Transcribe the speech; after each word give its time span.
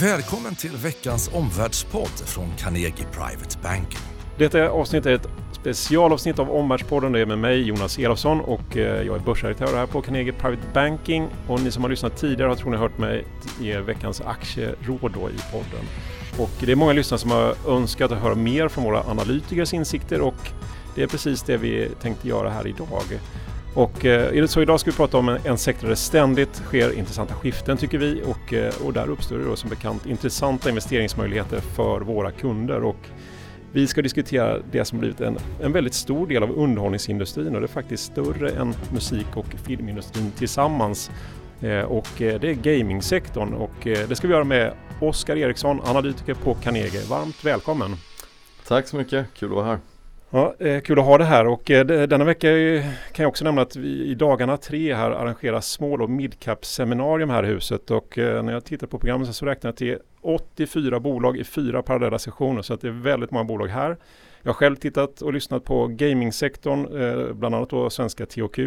Välkommen 0.00 0.54
till 0.54 0.76
veckans 0.76 1.30
omvärldspodd 1.34 2.10
från 2.26 2.52
Carnegie 2.58 3.06
Private 3.12 3.58
Banking. 3.62 4.00
Detta 4.38 4.68
avsnitt 4.68 5.06
är 5.06 5.14
ett 5.14 5.28
specialavsnitt 5.52 6.38
av 6.38 6.50
Omvärldspodden. 6.50 7.12
Det 7.12 7.20
är 7.20 7.26
med 7.26 7.38
mig 7.38 7.62
Jonas 7.62 7.98
Elofsson 7.98 8.40
och 8.40 8.76
eh, 8.76 9.02
jag 9.02 9.16
är 9.16 9.20
börsredaktör 9.20 9.76
här 9.76 9.86
på 9.86 10.02
Carnegie 10.02 10.32
Private 10.32 10.62
Banking. 10.74 11.28
Och 11.48 11.60
ni 11.60 11.70
som 11.70 11.82
har 11.82 11.90
lyssnat 11.90 12.16
tidigare 12.16 12.48
har 12.48 12.56
troligen 12.56 12.80
hört 12.80 12.98
mig 12.98 13.24
ge 13.60 13.80
veckans 13.80 14.20
aktieråd 14.20 15.12
då 15.14 15.30
i 15.30 15.52
podden. 15.52 15.84
Och 16.38 16.50
det 16.60 16.72
är 16.72 16.76
många 16.76 16.92
lyssnare 16.92 17.18
som 17.18 17.30
har 17.30 17.54
önskat 17.68 18.12
att 18.12 18.18
höra 18.18 18.34
mer 18.34 18.68
från 18.68 18.84
våra 18.84 19.02
analytikers 19.02 19.74
insikter 19.74 20.20
och 20.20 20.50
det 20.94 21.02
är 21.02 21.06
precis 21.06 21.42
det 21.42 21.56
vi 21.56 21.88
tänkte 22.02 22.28
göra 22.28 22.50
här 22.50 22.66
idag. 22.66 23.20
Och 23.76 24.04
eh, 24.04 24.46
så 24.46 24.62
idag 24.62 24.80
ska 24.80 24.90
vi 24.90 24.96
prata 24.96 25.18
om 25.18 25.28
en, 25.28 25.38
en 25.44 25.58
sektor 25.58 25.82
där 25.82 25.90
det 25.90 25.96
ständigt 25.96 26.54
sker 26.56 26.98
intressanta 26.98 27.34
skiften 27.34 27.76
tycker 27.76 27.98
vi 27.98 28.22
och, 28.22 28.52
eh, 28.52 28.72
och 28.84 28.92
där 28.92 29.10
uppstår 29.10 29.38
det 29.38 29.44
då 29.44 29.56
som 29.56 29.70
bekant 29.70 30.06
intressanta 30.06 30.68
investeringsmöjligheter 30.68 31.60
för 31.60 32.00
våra 32.00 32.30
kunder. 32.30 32.84
Och 32.84 32.96
vi 33.72 33.86
ska 33.86 34.02
diskutera 34.02 34.58
det 34.72 34.84
som 34.84 34.98
blivit 34.98 35.20
en, 35.20 35.38
en 35.62 35.72
väldigt 35.72 35.94
stor 35.94 36.26
del 36.26 36.42
av 36.42 36.50
underhållningsindustrin 36.50 37.54
och 37.54 37.60
det 37.60 37.64
är 37.64 37.68
faktiskt 37.68 38.04
större 38.04 38.50
än 38.50 38.74
musik 38.92 39.26
och 39.34 39.46
filmindustrin 39.66 40.30
tillsammans. 40.30 41.10
Eh, 41.60 41.80
och 41.80 42.22
eh, 42.22 42.40
det 42.40 42.50
är 42.50 42.54
gamingsektorn 42.54 43.54
och 43.54 43.86
eh, 43.86 44.08
det 44.08 44.16
ska 44.16 44.26
vi 44.26 44.34
göra 44.34 44.44
med 44.44 44.72
Oskar 45.00 45.36
Eriksson, 45.36 45.80
analytiker 45.84 46.34
på 46.34 46.54
Carnegie. 46.54 47.04
Varmt 47.08 47.44
välkommen! 47.44 47.96
Tack 48.66 48.88
så 48.88 48.96
mycket, 48.96 49.26
kul 49.34 49.48
att 49.48 49.54
vara 49.54 49.66
här. 49.66 49.78
Ja, 50.30 50.54
eh, 50.58 50.80
kul 50.80 50.98
att 50.98 51.04
ha 51.04 51.18
det 51.18 51.24
här 51.24 51.46
och 51.46 51.70
eh, 51.70 51.86
denna 51.86 52.24
vecka 52.24 52.48
kan 53.12 53.22
jag 53.22 53.28
också 53.28 53.44
nämna 53.44 53.62
att 53.62 53.76
vi 53.76 54.04
i 54.04 54.14
dagarna 54.14 54.56
tre 54.56 54.94
här 54.94 55.10
arrangerar 55.10 55.60
small 55.60 56.02
och 56.02 56.10
midcap 56.10 56.64
seminarium 56.64 57.30
här 57.30 57.44
i 57.44 57.46
huset 57.46 57.90
och 57.90 58.18
eh, 58.18 58.42
när 58.42 58.52
jag 58.52 58.64
tittar 58.64 58.86
på 58.86 58.98
programmet 58.98 59.34
så 59.34 59.46
räknar 59.46 59.68
jag 59.68 59.76
till 59.76 59.98
84 60.20 61.00
bolag 61.00 61.36
i 61.36 61.44
fyra 61.44 61.82
parallella 61.82 62.18
sessioner 62.18 62.62
så 62.62 62.74
att 62.74 62.80
det 62.80 62.88
är 62.88 63.02
väldigt 63.02 63.30
många 63.30 63.44
bolag 63.44 63.66
här. 63.66 63.96
Jag 64.42 64.48
har 64.48 64.54
själv 64.54 64.76
tittat 64.76 65.22
och 65.22 65.32
lyssnat 65.32 65.64
på 65.64 65.86
gamingsektorn, 65.86 66.88
bland 67.38 67.54
annat 67.54 67.70
då 67.70 67.90
svenska 67.90 68.26
THQ, 68.26 68.58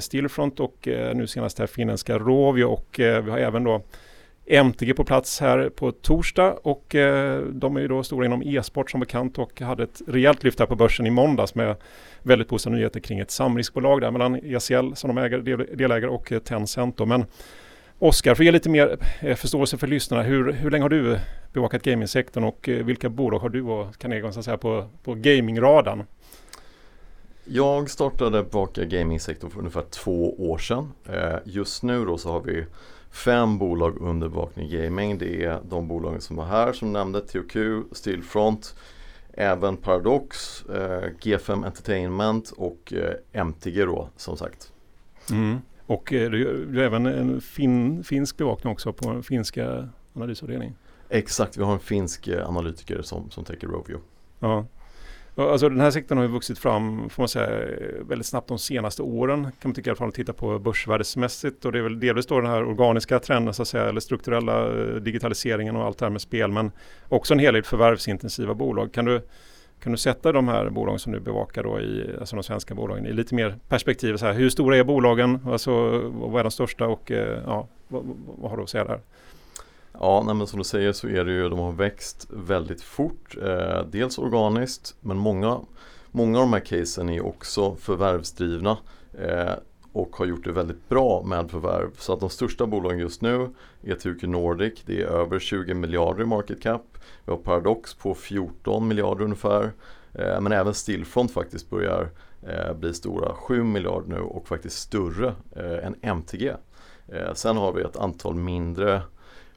Stillfront 0.00 0.60
och 0.60 0.88
nu 1.14 1.26
senast 1.26 1.58
här 1.58 1.66
finländska 1.66 2.18
Rovio 2.18 2.64
och 2.64 2.94
vi 2.98 3.30
har 3.30 3.38
även 3.38 3.64
då 3.64 3.82
MTG 4.46 4.94
på 4.94 5.04
plats 5.04 5.40
här 5.40 5.68
på 5.68 5.92
torsdag 5.92 6.52
och 6.62 6.94
eh, 6.94 7.42
de 7.42 7.76
är 7.76 7.80
ju 7.80 7.88
då 7.88 8.02
stora 8.02 8.26
inom 8.26 8.42
e-sport 8.42 8.90
som 8.90 9.00
bekant 9.00 9.38
och 9.38 9.60
hade 9.60 9.82
ett 9.82 10.02
rejält 10.06 10.44
lyft 10.44 10.58
här 10.58 10.66
på 10.66 10.76
börsen 10.76 11.06
i 11.06 11.10
måndags 11.10 11.54
med 11.54 11.76
väldigt 12.22 12.48
positiva 12.48 12.76
nyheter 12.76 13.00
kring 13.00 13.18
ett 13.18 13.30
samriskbolag 13.30 14.00
där 14.00 14.10
mellan 14.10 14.34
ECL 14.34 14.94
som 14.94 15.14
de 15.14 15.18
äger, 15.18 15.38
del, 15.38 15.66
delägare 15.76 16.10
och 16.10 16.32
eh, 16.32 16.38
Tencent. 16.38 16.96
Då. 16.96 17.06
Men 17.06 17.24
Oskar, 17.98 18.34
för 18.34 18.42
att 18.42 18.46
ge 18.46 18.52
lite 18.52 18.68
mer 18.68 18.98
eh, 19.20 19.36
förståelse 19.36 19.78
för 19.78 19.86
lyssnarna, 19.86 20.22
hur, 20.22 20.52
hur 20.52 20.70
länge 20.70 20.84
har 20.84 20.88
du 20.88 21.18
bevakat 21.52 21.82
gamingsektorn 21.82 22.44
och 22.44 22.68
eh, 22.68 22.84
vilka 22.84 23.08
bolag 23.08 23.38
har 23.38 23.48
du 23.48 23.62
och 23.62 23.98
Carnegie 23.98 24.32
så 24.32 24.38
att 24.38 24.44
säga, 24.44 24.56
på, 24.56 24.88
på 25.04 25.14
gamingradarn? 25.14 26.04
Jag 27.44 27.90
startade 27.90 28.42
bevaka 28.42 28.84
gamingsektorn 28.84 29.50
för 29.50 29.58
ungefär 29.58 29.82
två 29.90 30.50
år 30.50 30.58
sedan. 30.58 30.92
Eh, 31.08 31.38
just 31.44 31.82
nu 31.82 32.04
då 32.04 32.18
så 32.18 32.32
har 32.32 32.40
vi 32.40 32.64
fem 33.12 33.58
bolag 33.58 33.96
under 34.00 34.28
bevakning 34.28 34.70
gaming. 34.70 35.18
Det 35.18 35.44
är 35.44 35.60
de 35.68 35.88
bolagen 35.88 36.20
som 36.20 36.36
var 36.36 36.44
här 36.44 36.72
som 36.72 36.92
nämnde 36.92 37.20
THQ, 37.20 37.56
Stillfront, 37.92 38.76
även 39.32 39.76
Paradox, 39.76 40.62
eh, 40.64 41.08
G5 41.20 41.66
Entertainment 41.66 42.50
och 42.50 42.92
eh, 42.92 43.14
MTG 43.32 43.84
då 43.84 44.08
som 44.16 44.36
sagt. 44.36 44.72
Mm. 45.30 45.58
Och 45.86 46.12
eh, 46.12 46.30
du, 46.30 46.66
har 46.74 46.82
även 46.82 47.06
en 47.06 47.40
fin, 47.40 48.04
finsk 48.04 48.36
bevakning 48.36 48.72
också 48.72 48.92
på 48.92 49.12
den 49.12 49.22
finska 49.22 49.88
analysavdelningen? 50.14 50.74
Exakt, 51.08 51.56
vi 51.56 51.62
har 51.62 51.72
en 51.72 51.80
finsk 51.80 52.28
eh, 52.28 52.48
analytiker 52.48 53.02
som, 53.02 53.30
som 53.30 53.44
täcker 53.44 53.66
Rovio. 53.66 54.00
Ja. 54.38 54.66
Alltså 55.36 55.68
den 55.68 55.80
här 55.80 55.90
sektorn 55.90 56.18
har 56.18 56.24
ju 56.24 56.30
vuxit 56.30 56.58
fram, 56.58 57.08
får 57.08 57.22
man 57.22 57.28
säga, 57.28 57.48
väldigt 58.00 58.26
snabbt 58.26 58.48
de 58.48 58.58
senaste 58.58 59.02
åren. 59.02 59.42
Kan 59.42 59.52
man 59.62 59.74
tycka 59.74 59.90
i 59.90 59.90
alla 59.90 59.96
fall 59.96 60.12
titta 60.12 60.32
på 60.32 60.58
börsvärdesmässigt. 60.58 61.64
Och 61.64 61.72
det 61.72 61.78
är 61.78 61.82
väl 61.82 62.00
delvis 62.00 62.26
då 62.26 62.40
den 62.40 62.50
här 62.50 62.64
organiska 62.64 63.18
trenden, 63.18 63.54
så 63.54 63.62
att 63.62 63.68
säga, 63.68 63.84
eller 63.84 64.00
strukturella 64.00 64.80
eh, 64.80 64.94
digitaliseringen 64.94 65.76
och 65.76 65.84
allt 65.84 65.98
det 65.98 66.04
här 66.04 66.10
med 66.10 66.20
spel. 66.20 66.50
Men 66.50 66.72
också 67.08 67.34
en 67.34 67.40
hel 67.40 67.54
del 67.54 67.62
förvärvsintensiva 67.62 68.54
bolag. 68.54 68.92
Kan 68.92 69.04
du, 69.04 69.22
kan 69.82 69.92
du 69.92 69.98
sätta 69.98 70.32
de 70.32 70.48
här 70.48 70.70
bolagen 70.70 70.98
som 70.98 71.12
du 71.12 71.20
bevakar 71.20 71.62
då 71.62 71.80
i, 71.80 72.10
alltså 72.20 72.36
de 72.36 72.42
svenska 72.42 72.74
bolagen 72.74 73.06
i 73.06 73.12
lite 73.12 73.34
mer 73.34 73.58
perspektiv? 73.68 74.16
Så 74.16 74.26
här, 74.26 74.32
hur 74.32 74.50
stora 74.50 74.76
är 74.76 74.84
bolagen? 74.84 75.38
Alltså, 75.46 75.72
vad 76.12 76.40
är 76.40 76.44
de 76.44 76.50
största 76.50 76.86
och 76.86 77.10
eh, 77.10 77.38
ja, 77.46 77.68
vad, 77.88 78.04
vad 78.38 78.50
har 78.50 78.56
du 78.56 78.62
att 78.62 78.70
säga 78.70 78.84
där? 78.84 79.00
Ja, 80.00 80.22
nej, 80.26 80.34
men 80.34 80.46
som 80.46 80.58
du 80.58 80.64
säger 80.64 80.92
så 80.92 81.08
är 81.08 81.24
det 81.24 81.32
ju, 81.32 81.48
de 81.48 81.58
har 81.58 81.72
växt 81.72 82.26
väldigt 82.30 82.82
fort. 82.82 83.36
Eh, 83.42 83.84
dels 83.90 84.18
organiskt, 84.18 84.96
men 85.00 85.16
många, 85.16 85.60
många 86.10 86.38
av 86.38 86.44
de 86.44 86.52
här 86.52 86.60
casen 86.60 87.08
är 87.08 87.26
också 87.26 87.74
förvärvsdrivna 87.74 88.78
eh, 89.18 89.52
och 89.92 90.16
har 90.16 90.26
gjort 90.26 90.44
det 90.44 90.52
väldigt 90.52 90.88
bra 90.88 91.22
med 91.26 91.50
förvärv. 91.50 91.90
Så 91.98 92.12
att 92.12 92.20
de 92.20 92.30
största 92.30 92.66
bolagen 92.66 92.98
just 92.98 93.22
nu 93.22 93.48
är 93.82 93.94
TUQ 93.94 94.22
Nordic, 94.22 94.82
det 94.86 95.02
är 95.02 95.06
över 95.06 95.38
20 95.38 95.74
miljarder 95.74 96.22
i 96.22 96.26
market 96.26 96.62
cap. 96.62 96.82
Vi 97.24 97.32
har 97.32 97.38
Paradox 97.38 97.94
på 97.94 98.14
14 98.14 98.88
miljarder 98.88 99.24
ungefär. 99.24 99.72
Eh, 100.14 100.40
men 100.40 100.52
även 100.52 100.74
Stillfront 100.74 101.32
faktiskt 101.32 101.70
börjar 101.70 102.10
eh, 102.42 102.74
bli 102.74 102.94
stora, 102.94 103.34
7 103.34 103.62
miljarder 103.62 104.08
nu 104.08 104.20
och 104.20 104.48
faktiskt 104.48 104.78
större 104.78 105.34
eh, 105.56 105.86
än 105.86 105.94
MTG. 106.02 106.52
Eh, 107.08 107.34
sen 107.34 107.56
har 107.56 107.72
vi 107.72 107.82
ett 107.82 107.96
antal 107.96 108.34
mindre 108.34 109.02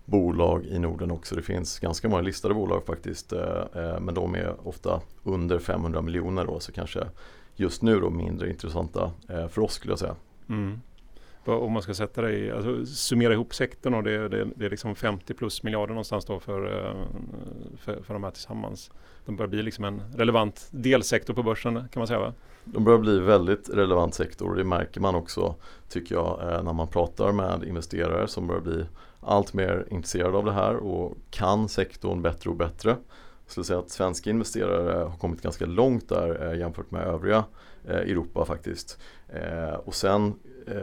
bolag 0.05 0.65
i 0.65 0.79
Norden 0.79 1.11
också. 1.11 1.35
Det 1.35 1.41
finns 1.41 1.79
ganska 1.79 2.09
många 2.09 2.21
listade 2.21 2.53
bolag 2.53 2.85
faktiskt 2.85 3.33
eh, 3.33 3.63
eh, 3.75 3.99
men 3.99 4.13
de 4.15 4.35
är 4.35 4.67
ofta 4.67 5.01
under 5.23 5.59
500 5.59 6.01
miljoner 6.01 6.45
då 6.45 6.59
så 6.59 6.71
kanske 6.71 7.07
just 7.55 7.81
nu 7.81 7.99
då 7.99 8.09
mindre 8.09 8.49
intressanta 8.49 9.11
eh, 9.29 9.47
för 9.47 9.61
oss 9.61 9.73
skulle 9.73 9.91
jag 9.91 9.99
säga. 9.99 10.15
Mm. 10.49 10.81
Om 11.45 11.71
man 11.71 11.81
ska 11.81 11.93
sätta 11.93 12.21
det 12.21 12.31
i, 12.31 12.51
alltså 12.51 12.85
summera 12.85 13.33
ihop 13.33 13.55
sektorn 13.55 13.93
och 13.93 14.03
det, 14.03 14.29
det, 14.29 14.47
det 14.55 14.65
är 14.65 14.69
liksom 14.69 14.95
50 14.95 15.33
plus 15.33 15.63
miljarder 15.63 15.93
någonstans 15.93 16.25
då 16.25 16.39
för, 16.39 16.61
för, 17.77 18.01
för 18.03 18.13
de 18.13 18.23
här 18.23 18.31
tillsammans. 18.31 18.91
De 19.25 19.35
börjar 19.35 19.49
bli 19.49 19.63
liksom 19.63 19.85
en 19.85 20.01
relevant 20.15 20.67
delsektor 20.71 21.33
på 21.33 21.43
börsen 21.43 21.73
kan 21.73 21.99
man 21.99 22.07
säga 22.07 22.19
va? 22.19 22.33
De 22.63 22.83
börjar 22.83 22.99
bli 22.99 23.19
väldigt 23.19 23.69
relevant 23.69 24.13
sektor 24.13 24.49
och 24.49 24.55
det 24.55 24.63
märker 24.63 25.01
man 25.01 25.15
också 25.15 25.55
tycker 25.89 26.15
jag 26.15 26.39
när 26.63 26.73
man 26.73 26.87
pratar 26.87 27.31
med 27.31 27.63
investerare 27.63 28.27
som 28.27 28.47
börjar 28.47 28.61
bli 28.61 28.85
allt 29.25 29.53
mer 29.53 29.87
intresserade 29.91 30.37
av 30.37 30.45
det 30.45 30.51
här 30.51 30.75
och 30.75 31.17
kan 31.29 31.69
sektorn 31.69 32.21
bättre 32.21 32.49
och 32.49 32.55
bättre. 32.55 32.89
Jag 32.89 33.51
skulle 33.51 33.63
säga 33.63 33.79
att 33.79 33.89
svenska 33.89 34.29
investerare 34.29 35.03
har 35.03 35.17
kommit 35.17 35.41
ganska 35.41 35.65
långt 35.65 36.09
där 36.09 36.51
eh, 36.51 36.59
jämfört 36.59 36.91
med 36.91 37.01
övriga 37.01 37.43
eh, 37.85 37.95
Europa 37.95 38.45
faktiskt. 38.45 38.99
Eh, 39.29 39.73
och 39.73 39.95
sen 39.95 40.33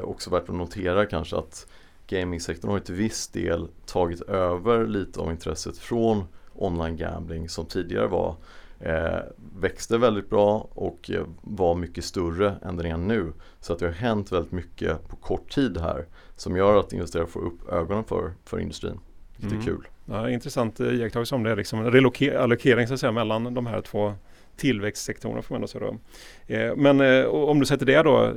också 0.03 0.31
värt 0.31 0.49
att 0.49 0.55
notera 0.55 1.07
kanske 1.07 1.37
att 1.37 1.67
gamingsektorn 2.07 2.71
har 2.71 2.79
till 2.79 2.95
viss 2.95 3.29
del 3.29 3.69
tagit 3.87 4.21
över 4.21 4.87
lite 4.87 5.21
av 5.21 5.31
intresset 5.31 5.79
från 5.79 6.25
online 6.55 6.97
gambling 6.97 7.49
som 7.49 7.67
tidigare 7.67 8.07
var 8.07 8.37
eh, 8.83 9.19
växte 9.61 9.99
väldigt 9.99 10.31
bra 10.31 10.69
och 10.75 11.11
eh, 11.11 11.25
var 11.41 11.75
mycket 11.75 12.05
större 12.05 12.55
än 12.63 12.77
den 12.77 12.87
är 12.87 12.97
nu. 12.97 13.33
Så 13.61 13.73
att 13.73 13.79
det 13.79 13.87
har 13.87 13.93
hänt 13.93 14.33
väldigt 14.33 14.53
mycket 14.53 15.09
på 15.09 15.17
kort 15.17 15.51
tid 15.51 15.79
här 15.79 16.07
som 16.37 16.57
gör 16.57 16.81
att 16.81 16.93
investerare 16.93 17.27
får 17.27 17.41
upp 17.41 17.69
ögonen 17.69 18.05
för, 18.05 18.33
för 18.45 18.59
industrin. 18.59 19.01
Vilket 19.37 19.53
mm. 19.53 19.61
är 19.61 19.67
kul. 19.67 19.89
Ja, 20.05 20.31
intressant 20.31 20.81
iakttagelse 20.81 21.35
om 21.35 21.43
det, 21.43 21.57
liksom 21.57 21.85
relokering 21.85 22.87
så 22.87 22.95
att 22.95 23.01
säga, 23.01 23.13
mellan 23.13 23.55
de 23.55 23.67
här 23.67 23.81
två 23.81 24.15
tillväxtsektorerna 24.57 25.43
får 25.43 25.55
man 25.55 25.57
ändå 25.57 25.69
säga. 25.69 25.99
Eh, 26.47 26.77
men 26.77 27.01
eh, 27.01 27.27
om 27.27 27.61
du 27.61 27.67
sätter 27.67 27.87
det 27.87 28.03
då, 28.03 28.35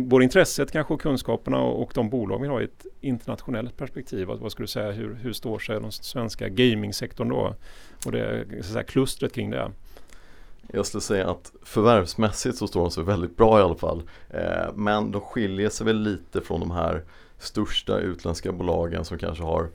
både 0.00 0.24
intresset 0.24 0.72
kanske 0.72 0.94
och 0.94 1.00
kunskaperna 1.00 1.62
och, 1.62 1.82
och 1.82 1.92
de 1.94 2.10
bolag 2.10 2.42
vi 2.42 2.48
har 2.48 2.60
i 2.60 2.64
ett 2.64 2.86
internationellt 3.00 3.76
perspektiv. 3.76 4.26
Vad, 4.26 4.38
vad 4.38 4.52
skulle 4.52 4.64
du 4.64 4.70
säga, 4.70 4.90
hur, 4.90 5.14
hur 5.14 5.32
står 5.32 5.58
sig 5.58 5.80
den 5.80 5.92
svenska 5.92 6.48
gamingsektorn 6.48 7.28
då? 7.28 7.54
Och 8.06 8.12
det 8.12 8.44
så 8.50 8.58
att 8.58 8.64
säga, 8.64 8.82
klustret 8.82 9.32
kring 9.32 9.50
det? 9.50 9.70
Jag 10.72 10.86
skulle 10.86 11.00
säga 11.00 11.30
att 11.30 11.52
förvärvsmässigt 11.62 12.56
så 12.56 12.66
står 12.66 12.80
de 12.80 12.90
sig 12.90 13.04
väldigt 13.04 13.36
bra 13.36 13.58
i 13.58 13.62
alla 13.62 13.74
fall. 13.74 14.02
Eh, 14.30 14.74
men 14.74 15.10
de 15.10 15.20
skiljer 15.20 15.68
sig 15.68 15.86
väl 15.86 16.00
lite 16.00 16.40
från 16.40 16.60
de 16.60 16.70
här 16.70 17.04
största 17.38 17.98
utländska 17.98 18.52
bolagen 18.52 19.04
som 19.04 19.18
kanske 19.18 19.44
har 19.44 19.68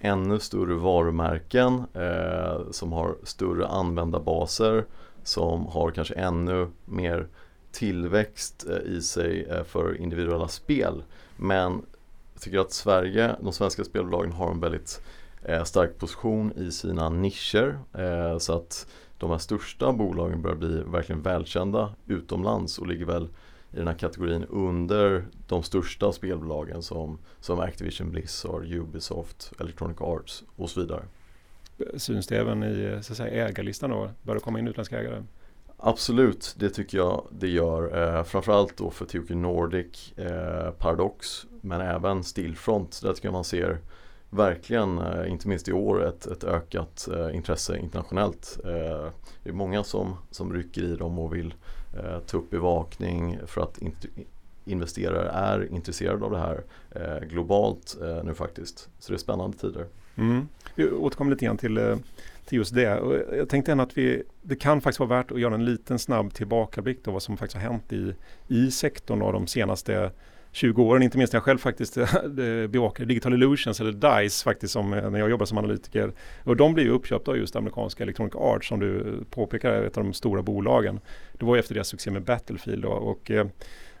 ännu 0.00 0.38
större 0.38 0.74
varumärken, 0.74 1.84
eh, 1.94 2.70
som 2.70 2.92
har 2.92 3.16
större 3.22 3.66
användarbaser, 3.66 4.84
som 5.24 5.66
har 5.66 5.90
kanske 5.90 6.14
ännu 6.14 6.68
mer 6.84 7.28
tillväxt 7.72 8.66
eh, 8.70 8.92
i 8.92 9.02
sig 9.02 9.44
eh, 9.44 9.64
för 9.64 10.00
individuella 10.00 10.48
spel. 10.48 11.02
Men 11.36 11.86
jag 12.32 12.42
tycker 12.42 12.58
att 12.58 12.72
Sverige, 12.72 13.36
de 13.40 13.52
svenska 13.52 13.84
spelbolagen 13.84 14.32
har 14.32 14.50
en 14.50 14.60
väldigt 14.60 15.02
eh, 15.44 15.64
stark 15.64 15.98
position 15.98 16.52
i 16.52 16.70
sina 16.70 17.08
nischer. 17.08 17.78
Så 18.38 18.52
att 18.52 18.86
de 19.18 19.30
här 19.30 19.38
största 19.38 19.92
bolagen 19.92 20.42
börjar 20.42 20.56
bli 20.56 20.82
verkligen 20.86 21.22
välkända 21.22 21.94
utomlands 22.06 22.78
och 22.78 22.86
ligger 22.86 23.06
väl 23.06 23.28
i 23.72 23.76
den 23.76 23.86
här 23.86 23.94
kategorin 23.94 24.44
under 24.44 25.26
de 25.48 25.62
största 25.62 26.12
spelbolagen 26.12 26.82
som, 26.82 27.18
som 27.40 27.60
Activision 27.60 28.10
Blizzard, 28.10 28.64
Ubisoft, 28.64 29.52
Electronic 29.60 30.00
Arts 30.00 30.44
och 30.56 30.70
så 30.70 30.80
vidare. 30.80 31.04
Syns 31.96 32.26
det 32.26 32.36
även 32.36 32.62
i 32.62 32.98
så 33.02 33.12
att 33.12 33.16
säga, 33.16 33.48
ägarlistan 33.48 33.90
då? 33.90 34.10
Bör 34.22 34.34
det 34.34 34.40
komma 34.40 34.58
in 34.58 34.68
utländska 34.68 35.00
ägare? 35.00 35.22
Absolut, 35.76 36.54
det 36.58 36.70
tycker 36.70 36.98
jag 36.98 37.26
det 37.30 37.48
gör. 37.48 38.02
Eh, 38.02 38.24
framförallt 38.24 38.76
då 38.76 38.90
för 38.90 39.04
THQ 39.04 39.30
Nordic, 39.30 40.12
eh, 40.16 40.70
Paradox 40.70 41.46
men 41.60 41.80
även 41.80 42.24
Stillfront. 42.24 43.00
Där 43.02 43.12
tycker 43.12 43.26
jag 43.28 43.32
man 43.32 43.44
ser 43.44 43.78
verkligen, 44.30 44.98
eh, 44.98 45.30
inte 45.30 45.48
minst 45.48 45.68
i 45.68 45.72
år, 45.72 46.04
ett, 46.04 46.26
ett 46.26 46.44
ökat 46.44 47.08
eh, 47.12 47.36
intresse 47.36 47.78
internationellt. 47.78 48.58
Eh, 48.64 49.10
det 49.42 49.48
är 49.48 49.52
många 49.52 49.84
som, 49.84 50.16
som 50.30 50.52
rycker 50.52 50.82
i 50.82 50.96
dem 50.96 51.18
och 51.18 51.34
vill 51.34 51.54
eh, 51.96 52.18
ta 52.18 52.38
upp 52.38 52.50
bevakning 52.50 53.38
för 53.46 53.60
att 53.60 53.78
investerare 54.64 55.28
är 55.28 55.72
intresserade 55.72 56.24
av 56.24 56.30
det 56.30 56.38
här 56.38 56.64
eh, 56.90 57.28
globalt 57.28 57.96
eh, 58.02 58.24
nu 58.24 58.34
faktiskt. 58.34 58.88
Så 58.98 59.12
det 59.12 59.16
är 59.16 59.18
spännande 59.18 59.58
tider. 59.58 59.86
Mm. 60.16 60.48
Vi 60.74 60.90
återkommer 60.90 61.30
lite 61.30 61.44
grann 61.44 61.58
till 61.58 61.76
eh, 61.76 61.96
till 62.52 62.58
just 62.58 62.74
det. 62.74 63.00
Och 63.00 63.36
jag 63.38 63.48
tänkte 63.48 63.72
ändå 63.72 63.84
att 63.84 63.98
vi, 63.98 64.22
det 64.42 64.56
kan 64.56 64.80
faktiskt 64.80 65.00
vara 65.00 65.08
värt 65.08 65.30
att 65.30 65.40
göra 65.40 65.54
en 65.54 65.64
liten 65.64 65.98
snabb 65.98 66.34
tillbakablick 66.34 67.02
på 67.02 67.10
vad 67.10 67.22
som 67.22 67.36
faktiskt 67.36 67.62
har 67.62 67.70
hänt 67.70 67.92
i, 67.92 68.14
i 68.48 68.70
sektorn 68.70 69.22
av 69.22 69.32
de 69.32 69.46
senaste 69.46 70.10
20 70.52 70.82
åren, 70.82 71.02
inte 71.02 71.18
minst 71.18 71.32
när 71.32 71.38
jag 71.38 71.44
själv 71.44 71.58
faktiskt 71.58 71.96
eh, 71.96 72.06
bevakade 72.68 73.08
Digital 73.08 73.34
Illusions 73.34 73.80
eller 73.80 73.92
DICE 73.92 74.44
faktiskt 74.44 74.72
som, 74.72 74.92
eh, 74.92 75.10
när 75.10 75.18
jag 75.18 75.30
jobbar 75.30 75.46
som 75.46 75.58
analytiker. 75.58 76.12
Och 76.44 76.56
de 76.56 76.74
blev 76.74 76.86
ju 76.86 76.92
uppköpta 76.92 77.30
av 77.30 77.36
just 77.36 77.56
amerikanska 77.56 78.02
Electronic 78.02 78.34
Arts 78.34 78.68
som 78.68 78.80
du 78.80 79.18
påpekar 79.30 79.70
är 79.70 79.82
ett 79.82 79.96
av 79.96 80.04
de 80.04 80.12
stora 80.12 80.42
bolagen. 80.42 81.00
Det 81.32 81.44
var 81.44 81.54
ju 81.54 81.60
efter 81.60 81.74
deras 81.74 81.88
succé 81.88 82.10
med 82.10 82.22
Battlefield 82.22 82.82
då, 82.82 82.90
och 82.90 83.30
eh, 83.30 83.46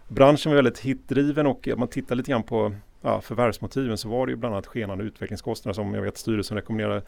branschen 0.08 0.50
var 0.50 0.56
väldigt 0.56 0.78
hitdriven 0.78 1.46
och 1.46 1.68
man 1.76 1.88
tittar 1.88 2.14
lite 2.14 2.30
grann 2.30 2.42
på 2.42 2.74
ja, 3.02 3.20
förvärvsmotiven 3.20 3.98
så 3.98 4.08
var 4.08 4.26
det 4.26 4.30
ju 4.30 4.36
bland 4.36 4.54
annat 4.54 4.66
skenande 4.66 5.04
utvecklingskostnader 5.04 5.74
som 5.74 5.94
jag 5.94 6.02
vet 6.02 6.18
styrelsen 6.18 6.56
rekommenderade 6.56 7.02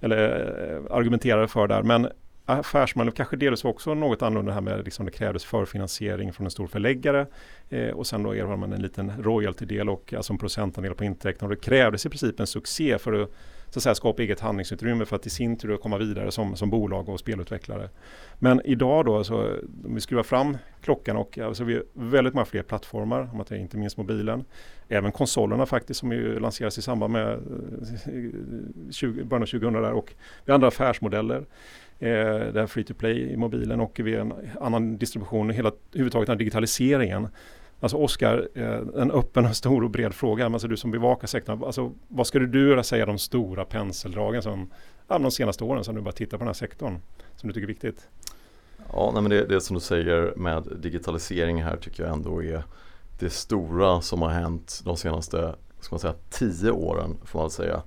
eller 0.00 0.28
eh, 0.72 0.96
argumenterade 0.96 1.48
för 1.48 1.68
där. 1.68 1.82
Men 1.82 2.08
affärsmodellen 2.46 3.12
kanske 3.12 3.36
delvis 3.36 3.64
var 3.64 3.70
också 3.70 3.94
något 3.94 4.22
annorlunda 4.22 4.52
här 4.52 4.60
med 4.60 4.84
liksom 4.84 5.06
det 5.06 5.12
krävdes 5.12 5.44
förfinansiering 5.44 6.32
från 6.32 6.46
en 6.46 6.50
stor 6.50 6.66
förläggare 6.66 7.26
eh, 7.68 7.90
och 7.90 8.06
sen 8.06 8.22
då 8.22 8.34
erhöll 8.34 8.56
man 8.56 8.72
en 8.72 8.82
liten 8.82 9.12
royaltydel 9.22 9.88
och 9.88 10.14
alltså 10.16 10.32
en 10.32 10.38
procentandel 10.38 10.94
på 10.94 11.04
intäkten 11.04 11.48
och 11.48 11.54
det 11.54 11.60
krävdes 11.60 12.06
i 12.06 12.08
princip 12.08 12.40
en 12.40 12.46
succé 12.46 12.98
för 12.98 13.22
att 13.22 13.30
så 13.70 13.78
att 13.78 13.82
säga, 13.82 13.94
skapa 13.94 14.22
eget 14.22 14.40
handlingsutrymme 14.40 15.04
för 15.04 15.16
att 15.16 15.26
i 15.26 15.30
sin 15.30 15.56
tur 15.56 15.76
komma 15.76 15.98
vidare 15.98 16.30
som, 16.30 16.56
som 16.56 16.70
bolag 16.70 17.08
och 17.08 17.20
spelutvecklare. 17.20 17.88
Men 18.38 18.60
idag 18.64 19.04
då, 19.04 19.24
så, 19.24 19.42
om 19.84 19.94
vi 19.94 20.00
skruvar 20.00 20.22
fram 20.22 20.58
klockan 20.80 21.16
och 21.16 21.38
alltså, 21.38 21.64
vi 21.64 21.74
har 21.74 21.82
väldigt 21.92 22.34
många 22.34 22.44
fler 22.44 22.62
plattformar, 22.62 23.30
om 23.32 23.40
att 23.40 23.50
inte 23.50 23.76
minst 23.76 23.96
mobilen. 23.96 24.44
Även 24.88 25.12
konsolerna 25.12 25.66
faktiskt 25.66 26.00
som 26.00 26.12
ju 26.12 26.40
lanseras 26.40 26.78
i 26.78 26.82
samband 26.82 27.12
med 27.12 27.32
eh, 27.32 28.90
20, 28.90 29.24
början 29.24 29.42
av 29.42 29.46
2000 29.46 29.72
där 29.72 29.92
och 29.92 30.14
vi 30.44 30.52
har 30.52 30.54
andra 30.54 30.68
affärsmodeller. 30.68 31.46
Eh, 31.98 32.52
det 32.52 32.60
är 32.60 32.66
free 32.66 32.84
to 32.84 32.94
play 32.94 33.32
i 33.32 33.36
mobilen 33.36 33.80
och 33.80 34.00
vi 34.04 34.14
har 34.14 34.20
en 34.20 34.32
annan 34.60 34.98
distribution, 34.98 35.50
hela 35.50 35.72
huvudtaget 35.92 36.26
den 36.26 36.34
här 36.34 36.38
digitaliseringen. 36.38 37.28
Alltså 37.80 37.96
Oskar, 37.96 38.48
eh, 38.54 39.02
en 39.02 39.10
öppen, 39.10 39.46
och 39.46 39.56
stor 39.56 39.84
och 39.84 39.90
bred 39.90 40.14
fråga. 40.14 40.46
Alltså 40.46 40.68
du 40.68 40.76
som 40.76 40.90
bevakar 40.90 41.26
sektorn, 41.26 41.64
alltså, 41.64 41.92
vad 42.08 42.26
skulle 42.26 42.46
du 42.46 42.68
göra 42.68 42.82
säga 42.82 43.06
de 43.06 43.18
stora 43.18 43.64
penseldragen 43.64 44.42
som 44.42 44.70
ja, 45.08 45.18
de 45.18 45.30
senaste 45.30 45.64
åren 45.64 45.84
som 45.84 45.94
du 45.94 46.00
bara 46.00 46.12
tittar 46.12 46.38
på 46.38 46.44
den 46.44 46.48
här 46.48 46.54
sektorn 46.54 46.98
som 47.36 47.48
du 47.48 47.52
tycker 47.52 47.64
är 47.64 47.68
viktigt? 47.68 48.08
Ja, 48.92 49.10
nej, 49.14 49.22
men 49.22 49.30
det, 49.30 49.44
det 49.44 49.60
som 49.60 49.74
du 49.74 49.80
säger 49.80 50.32
med 50.36 50.68
digitalisering 50.76 51.62
här 51.62 51.76
tycker 51.76 52.02
jag 52.02 52.12
ändå 52.12 52.42
är 52.42 52.64
det 53.18 53.30
stora 53.30 54.00
som 54.00 54.22
har 54.22 54.28
hänt 54.28 54.80
de 54.84 54.96
senaste 54.96 55.54
ska 55.80 55.94
man 55.94 56.00
säga, 56.00 56.14
tio 56.30 56.70
åren 56.70 57.16
får 57.24 57.38
man 57.38 57.50
säga. 57.50 57.82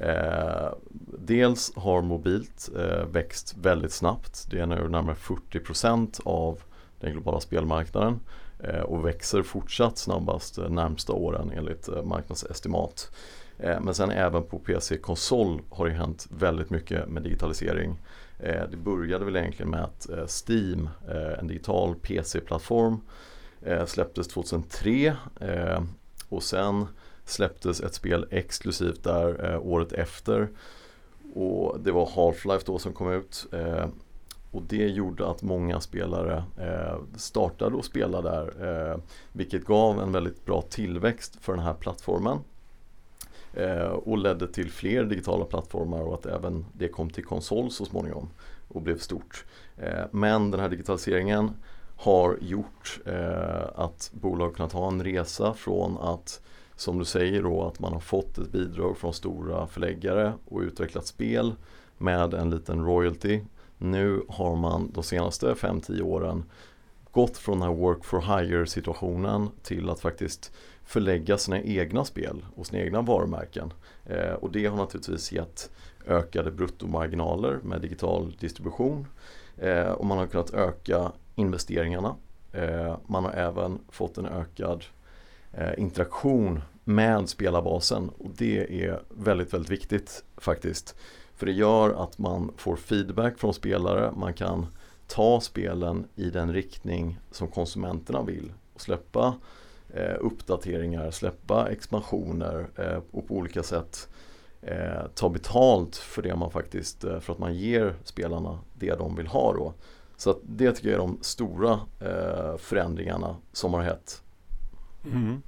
Eh, 0.00 0.72
dels 1.18 1.76
har 1.76 2.02
mobilt 2.02 2.70
eh, 2.76 3.06
växt 3.06 3.56
väldigt 3.60 3.92
snabbt. 3.92 4.46
Det 4.50 4.60
är 4.60 4.66
nu 4.66 4.88
närmare 4.88 5.16
40% 5.16 6.20
av 6.24 6.62
den 7.00 7.12
globala 7.12 7.40
spelmarknaden 7.40 8.20
Eh, 8.60 8.80
och 8.80 9.06
växer 9.06 9.42
fortsatt 9.42 9.98
snabbast 9.98 10.58
eh, 10.58 10.68
närmsta 10.68 11.12
åren 11.12 11.52
enligt 11.56 11.88
eh, 11.88 12.02
marknadsestimat. 12.02 13.10
Men 13.60 13.94
sen 13.94 14.10
även 14.10 14.42
på 14.42 14.58
PC-konsol 14.58 15.62
har 15.70 15.86
det 15.86 15.92
hänt 15.92 16.26
väldigt 16.30 16.70
mycket 16.70 17.08
med 17.08 17.22
digitalisering. 17.22 17.96
Det 18.70 18.76
började 18.76 19.24
väl 19.24 19.36
egentligen 19.36 19.70
med 19.70 19.84
att 19.84 20.08
Steam, 20.28 20.88
en 21.38 21.46
digital 21.46 21.94
PC-plattform, 21.94 23.00
släpptes 23.86 24.28
2003 24.28 25.16
och 26.28 26.42
sen 26.42 26.86
släpptes 27.24 27.80
ett 27.80 27.94
spel 27.94 28.26
exklusivt 28.30 29.04
där 29.04 29.56
året 29.56 29.92
efter. 29.92 30.48
Och 31.34 31.80
det 31.80 31.92
var 31.92 32.06
Half-Life 32.06 32.62
då 32.66 32.78
som 32.78 32.92
kom 32.92 33.12
ut. 33.12 33.46
Och 34.50 34.62
det 34.62 34.88
gjorde 34.88 35.30
att 35.30 35.42
många 35.42 35.80
spelare 35.80 36.44
eh, 36.58 36.98
startade 37.16 37.76
och 37.76 37.84
spelade 37.84 38.30
där. 38.30 38.90
Eh, 38.92 38.98
vilket 39.32 39.64
gav 39.64 40.00
en 40.00 40.12
väldigt 40.12 40.44
bra 40.44 40.62
tillväxt 40.62 41.36
för 41.40 41.52
den 41.52 41.64
här 41.64 41.74
plattformen. 41.74 42.38
Eh, 43.54 43.86
och 43.86 44.18
ledde 44.18 44.48
till 44.48 44.70
fler 44.70 45.04
digitala 45.04 45.44
plattformar 45.44 46.00
och 46.00 46.14
att 46.14 46.26
även 46.26 46.66
det 46.72 46.88
kom 46.88 47.10
till 47.10 47.24
konsol 47.24 47.70
så 47.70 47.84
småningom 47.84 48.30
och 48.68 48.82
blev 48.82 48.98
stort. 48.98 49.44
Men 50.10 50.50
den 50.50 50.60
här 50.60 50.68
digitaliseringen 50.68 51.50
har 51.96 52.38
gjort 52.40 53.00
att 53.74 54.10
bolag 54.14 54.56
kunnat 54.56 54.72
ha 54.72 54.88
en 54.88 55.04
resa 55.04 55.54
från 55.54 55.98
att 55.98 56.40
som 56.76 56.98
du 56.98 57.04
säger 57.04 57.42
då 57.42 57.64
att 57.64 57.80
man 57.80 57.92
har 57.92 58.00
fått 58.00 58.38
ett 58.38 58.52
bidrag 58.52 58.98
från 58.98 59.14
stora 59.14 59.66
förläggare 59.66 60.32
och 60.44 60.60
utvecklat 60.60 61.06
spel 61.06 61.54
med 61.98 62.34
en 62.34 62.50
liten 62.50 62.84
royalty. 62.84 63.40
Nu 63.78 64.22
har 64.28 64.56
man 64.56 64.90
de 64.94 65.02
senaste 65.02 65.54
5-10 65.54 66.02
åren 66.02 66.44
gått 67.10 67.36
från 67.36 67.60
den 67.60 67.68
här 67.68 67.76
work 67.76 68.04
for 68.04 68.20
hire 68.20 68.66
situationen 68.66 69.50
till 69.62 69.90
att 69.90 70.00
faktiskt 70.00 70.52
förlägga 70.84 71.38
sina 71.38 71.60
egna 71.60 72.04
spel 72.04 72.46
och 72.54 72.66
sina 72.66 72.82
egna 72.82 73.02
varumärken. 73.02 73.72
Eh, 74.06 74.32
och 74.32 74.52
det 74.52 74.66
har 74.66 74.76
naturligtvis 74.76 75.32
gett 75.32 75.70
ökade 76.06 76.50
bruttomarginaler 76.50 77.58
med 77.62 77.80
digital 77.80 78.36
distribution 78.40 79.06
eh, 79.56 79.88
och 79.88 80.06
man 80.06 80.18
har 80.18 80.26
kunnat 80.26 80.54
öka 80.54 81.12
investeringarna. 81.34 82.14
Eh, 82.52 82.96
man 83.06 83.24
har 83.24 83.32
även 83.32 83.78
fått 83.88 84.18
en 84.18 84.26
ökad 84.26 84.84
Eh, 85.52 85.72
interaktion 85.78 86.62
med 86.84 87.28
spelarbasen 87.28 88.08
och 88.08 88.30
det 88.36 88.84
är 88.84 89.02
väldigt, 89.08 89.54
väldigt 89.54 89.70
viktigt 89.70 90.24
faktiskt. 90.36 90.96
För 91.38 91.46
det 91.46 91.52
gör 91.52 92.04
att 92.04 92.18
man 92.18 92.52
får 92.56 92.76
feedback 92.76 93.38
från 93.38 93.54
spelare, 93.54 94.12
man 94.16 94.34
kan 94.34 94.66
ta 95.06 95.40
spelen 95.40 96.06
i 96.16 96.30
den 96.30 96.52
riktning 96.52 97.18
som 97.30 97.48
konsumenterna 97.48 98.22
vill 98.22 98.52
och 98.74 98.80
släppa 98.80 99.34
eh, 99.94 100.16
uppdateringar, 100.20 101.10
släppa 101.10 101.68
expansioner 101.70 102.68
eh, 102.76 103.02
och 103.10 103.28
på 103.28 103.34
olika 103.34 103.62
sätt 103.62 104.08
eh, 104.62 105.06
ta 105.14 105.28
betalt 105.28 105.96
för 105.96 106.22
det 106.22 106.36
man 106.36 106.50
faktiskt, 106.50 107.04
eh, 107.04 107.20
för 107.20 107.32
att 107.32 107.38
man 107.38 107.54
ger 107.54 107.94
spelarna 108.04 108.58
det 108.74 108.94
de 108.94 109.14
vill 109.14 109.26
ha 109.26 109.52
då. 109.52 109.74
Så 110.16 110.38
det 110.42 110.72
tycker 110.72 110.88
jag 110.88 110.94
är 110.94 111.06
de 111.06 111.18
stora 111.20 111.80
eh, 112.00 112.56
förändringarna 112.56 113.36
som 113.52 113.74
har 113.74 113.82
hänt. 113.82 114.22
Mm. 115.04 115.42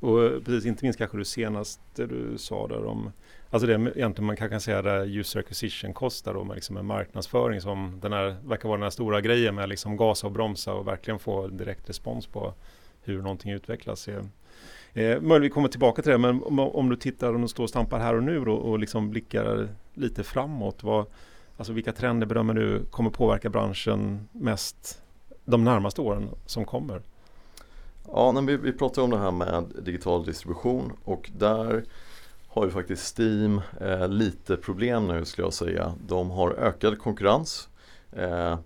Och 0.00 0.24
eh, 0.24 0.40
precis, 0.40 0.66
inte 0.66 0.84
minst 0.84 0.98
kanske 0.98 1.18
det 1.18 1.24
senaste 1.24 2.06
du 2.06 2.38
sa 2.38 2.66
där 2.66 2.84
om 2.84 3.12
Alltså 3.50 3.66
det 3.66 3.72
egentligen 3.72 4.26
man 4.26 4.36
kan 4.36 4.60
säga 4.60 4.82
där 4.82 5.18
user 5.18 5.40
acquisition 5.40 5.94
kostar 5.94 6.34
då 6.34 6.44
med 6.44 6.54
liksom 6.54 6.76
en 6.76 6.86
marknadsföring 6.86 7.60
som 7.60 7.98
den 8.02 8.12
här, 8.12 8.36
verkar 8.44 8.68
vara 8.68 8.76
den 8.76 8.82
här 8.82 8.90
stora 8.90 9.20
grejen 9.20 9.54
med 9.54 9.68
liksom 9.68 9.96
gasa 9.96 10.26
och 10.26 10.32
bromsa 10.32 10.74
och 10.74 10.86
verkligen 10.86 11.18
få 11.18 11.46
direkt 11.46 11.88
respons 11.88 12.26
på 12.26 12.54
hur 13.02 13.22
någonting 13.22 13.52
utvecklas. 13.52 14.08
Eh, 14.08 14.24
eh, 14.94 15.20
möjligen 15.20 15.42
vi 15.42 15.50
kommer 15.50 15.68
tillbaka 15.68 16.02
till 16.02 16.12
det 16.12 16.18
men 16.18 16.42
om, 16.42 16.58
om 16.58 16.88
du 16.88 16.96
tittar 16.96 17.42
och 17.42 17.50
står 17.50 17.62
och 17.62 17.70
stampar 17.70 17.98
här 17.98 18.14
och 18.14 18.22
nu 18.22 18.44
då, 18.44 18.54
och 18.54 18.78
liksom 18.78 19.10
blickar 19.10 19.68
lite 19.94 20.24
framåt. 20.24 20.82
Vad, 20.82 21.06
alltså 21.56 21.72
vilka 21.72 21.92
trender 21.92 22.26
bedömer 22.26 22.54
du 22.54 22.84
kommer 22.90 23.10
påverka 23.10 23.50
branschen 23.50 24.28
mest 24.32 25.02
de 25.44 25.64
närmaste 25.64 26.00
åren 26.00 26.28
som 26.46 26.64
kommer? 26.64 27.02
Ja, 28.08 28.40
vi, 28.46 28.56
vi 28.56 28.72
pratar 28.72 29.02
om 29.02 29.10
det 29.10 29.18
här 29.18 29.30
med 29.30 29.64
digital 29.82 30.24
distribution 30.24 30.92
och 31.04 31.30
där 31.36 31.84
har 32.56 32.64
ju 32.64 32.70
faktiskt 32.70 33.18
Steam 33.18 33.60
eh, 33.80 34.08
lite 34.08 34.56
problem 34.56 35.08
nu 35.08 35.24
skulle 35.24 35.46
jag 35.46 35.54
säga. 35.54 35.94
De 36.06 36.30
har 36.30 36.50
ökad 36.50 36.98
konkurrens. 36.98 37.68
Eh, 38.12 38.58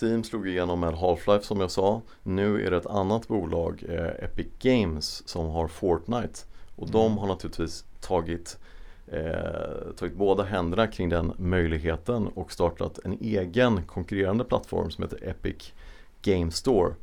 Steam 0.00 0.24
slog 0.24 0.48
igenom 0.48 0.80
med 0.80 0.94
Half-Life 0.94 1.40
som 1.40 1.60
jag 1.60 1.70
sa. 1.70 2.02
Nu 2.22 2.66
är 2.66 2.70
det 2.70 2.76
ett 2.76 2.86
annat 2.86 3.28
bolag, 3.28 3.84
eh, 3.88 4.24
Epic 4.24 4.46
Games, 4.58 5.28
som 5.28 5.48
har 5.48 5.68
Fortnite. 5.68 6.40
Och 6.76 6.88
mm. 6.88 6.92
de 6.92 7.18
har 7.18 7.26
naturligtvis 7.26 7.84
tagit, 8.00 8.58
eh, 9.06 9.92
tagit 9.96 10.16
båda 10.16 10.42
händerna 10.42 10.86
kring 10.86 11.08
den 11.08 11.32
möjligheten 11.38 12.26
och 12.26 12.52
startat 12.52 12.98
en 13.04 13.12
egen 13.20 13.82
konkurrerande 13.82 14.44
plattform 14.44 14.90
som 14.90 15.04
heter 15.04 15.28
Epic 15.28 15.72
Game 16.22 16.50
Store. 16.50 16.94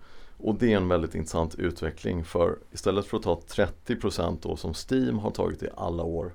Och 0.44 0.56
det 0.56 0.74
är 0.74 0.78
en 0.78 0.88
väldigt 0.88 1.16
intressant 1.16 1.56
utveckling 1.56 2.26
för 2.26 2.58
istället 2.72 3.06
för 3.06 3.18
att 3.18 3.24
ta 3.24 3.42
30% 3.86 4.38
då 4.42 4.56
som 4.56 4.74
Steam 4.90 5.20
har 5.20 5.32
tagit 5.32 5.64
i 5.64 5.70
alla 5.78 6.04
år 6.04 6.34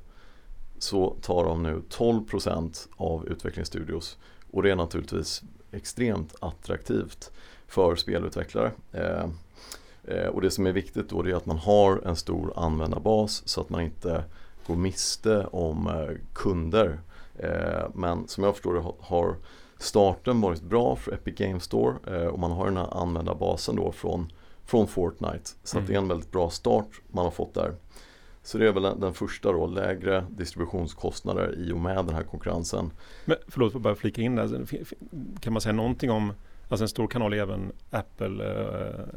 så 0.78 1.16
tar 1.22 1.44
de 1.44 1.62
nu 1.62 1.82
12% 1.90 2.88
av 2.96 3.28
utvecklingsstudios 3.28 4.18
och 4.50 4.62
det 4.62 4.70
är 4.70 4.76
naturligtvis 4.76 5.42
extremt 5.72 6.34
attraktivt 6.40 7.30
för 7.66 7.96
spelutvecklare. 7.96 8.72
Eh, 8.92 9.26
eh, 10.04 10.26
och 10.26 10.40
det 10.40 10.50
som 10.50 10.66
är 10.66 10.72
viktigt 10.72 11.08
då 11.08 11.26
är 11.26 11.34
att 11.34 11.46
man 11.46 11.58
har 11.58 12.02
en 12.04 12.16
stor 12.16 12.52
användarbas 12.56 13.48
så 13.48 13.60
att 13.60 13.70
man 13.70 13.80
inte 13.80 14.24
går 14.66 14.76
miste 14.76 15.46
om 15.46 15.86
eh, 15.86 16.16
kunder. 16.32 17.00
Eh, 17.38 17.88
men 17.94 18.28
som 18.28 18.44
jag 18.44 18.54
förstår 18.54 18.74
det 18.74 18.84
har 19.00 19.36
starten 19.78 20.40
varit 20.40 20.62
bra 20.62 20.96
för 20.96 21.12
Epic 21.12 21.34
Games 21.34 21.64
Store 21.64 21.96
eh, 22.06 22.26
och 22.26 22.38
man 22.38 22.50
har 22.50 22.64
den 22.64 22.76
här 22.76 23.02
användarbasen 23.02 23.76
då 23.76 23.92
från, 23.92 24.32
från 24.64 24.86
Fortnite. 24.86 25.50
Så 25.64 25.78
mm. 25.78 25.88
det 25.88 25.94
är 25.94 25.98
en 25.98 26.08
väldigt 26.08 26.32
bra 26.32 26.50
start 26.50 27.00
man 27.08 27.24
har 27.24 27.32
fått 27.32 27.54
där. 27.54 27.74
Så 28.42 28.58
det 28.58 28.68
är 28.68 28.72
väl 28.72 28.82
den 28.82 29.14
första 29.14 29.52
då, 29.52 29.66
lägre 29.66 30.24
distributionskostnader 30.30 31.54
i 31.58 31.72
och 31.72 31.80
med 31.80 31.96
den 31.96 32.14
här 32.14 32.22
konkurrensen. 32.22 32.90
Men 33.24 33.36
förlåt, 33.48 33.72
för 33.72 33.78
bara 33.78 33.94
flika 33.94 34.22
in 34.22 34.34
där. 34.34 34.66
Kan 35.40 35.52
man 35.52 35.62
säga 35.62 35.72
någonting 35.72 36.10
om 36.10 36.32
Alltså 36.68 36.84
en 36.84 36.88
stor 36.88 37.06
kanal 37.06 37.32
är 37.32 37.36
även 37.36 37.72
Apple, 37.90 38.44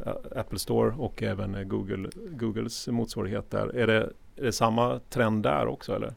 äh, 0.06 0.40
Apple 0.40 0.60
Store 0.60 0.96
och 0.98 1.24
även 1.24 1.70
Google, 1.70 2.10
Googles 2.30 2.88
motsvarighet 2.88 3.52
där. 3.52 3.76
Är 3.76 3.88
det, 3.88 4.10
är 4.36 4.44
det 4.44 4.52
samma 4.52 5.00
trend 5.10 5.44
där 5.44 5.68
också 5.68 5.96
eller? 5.96 6.14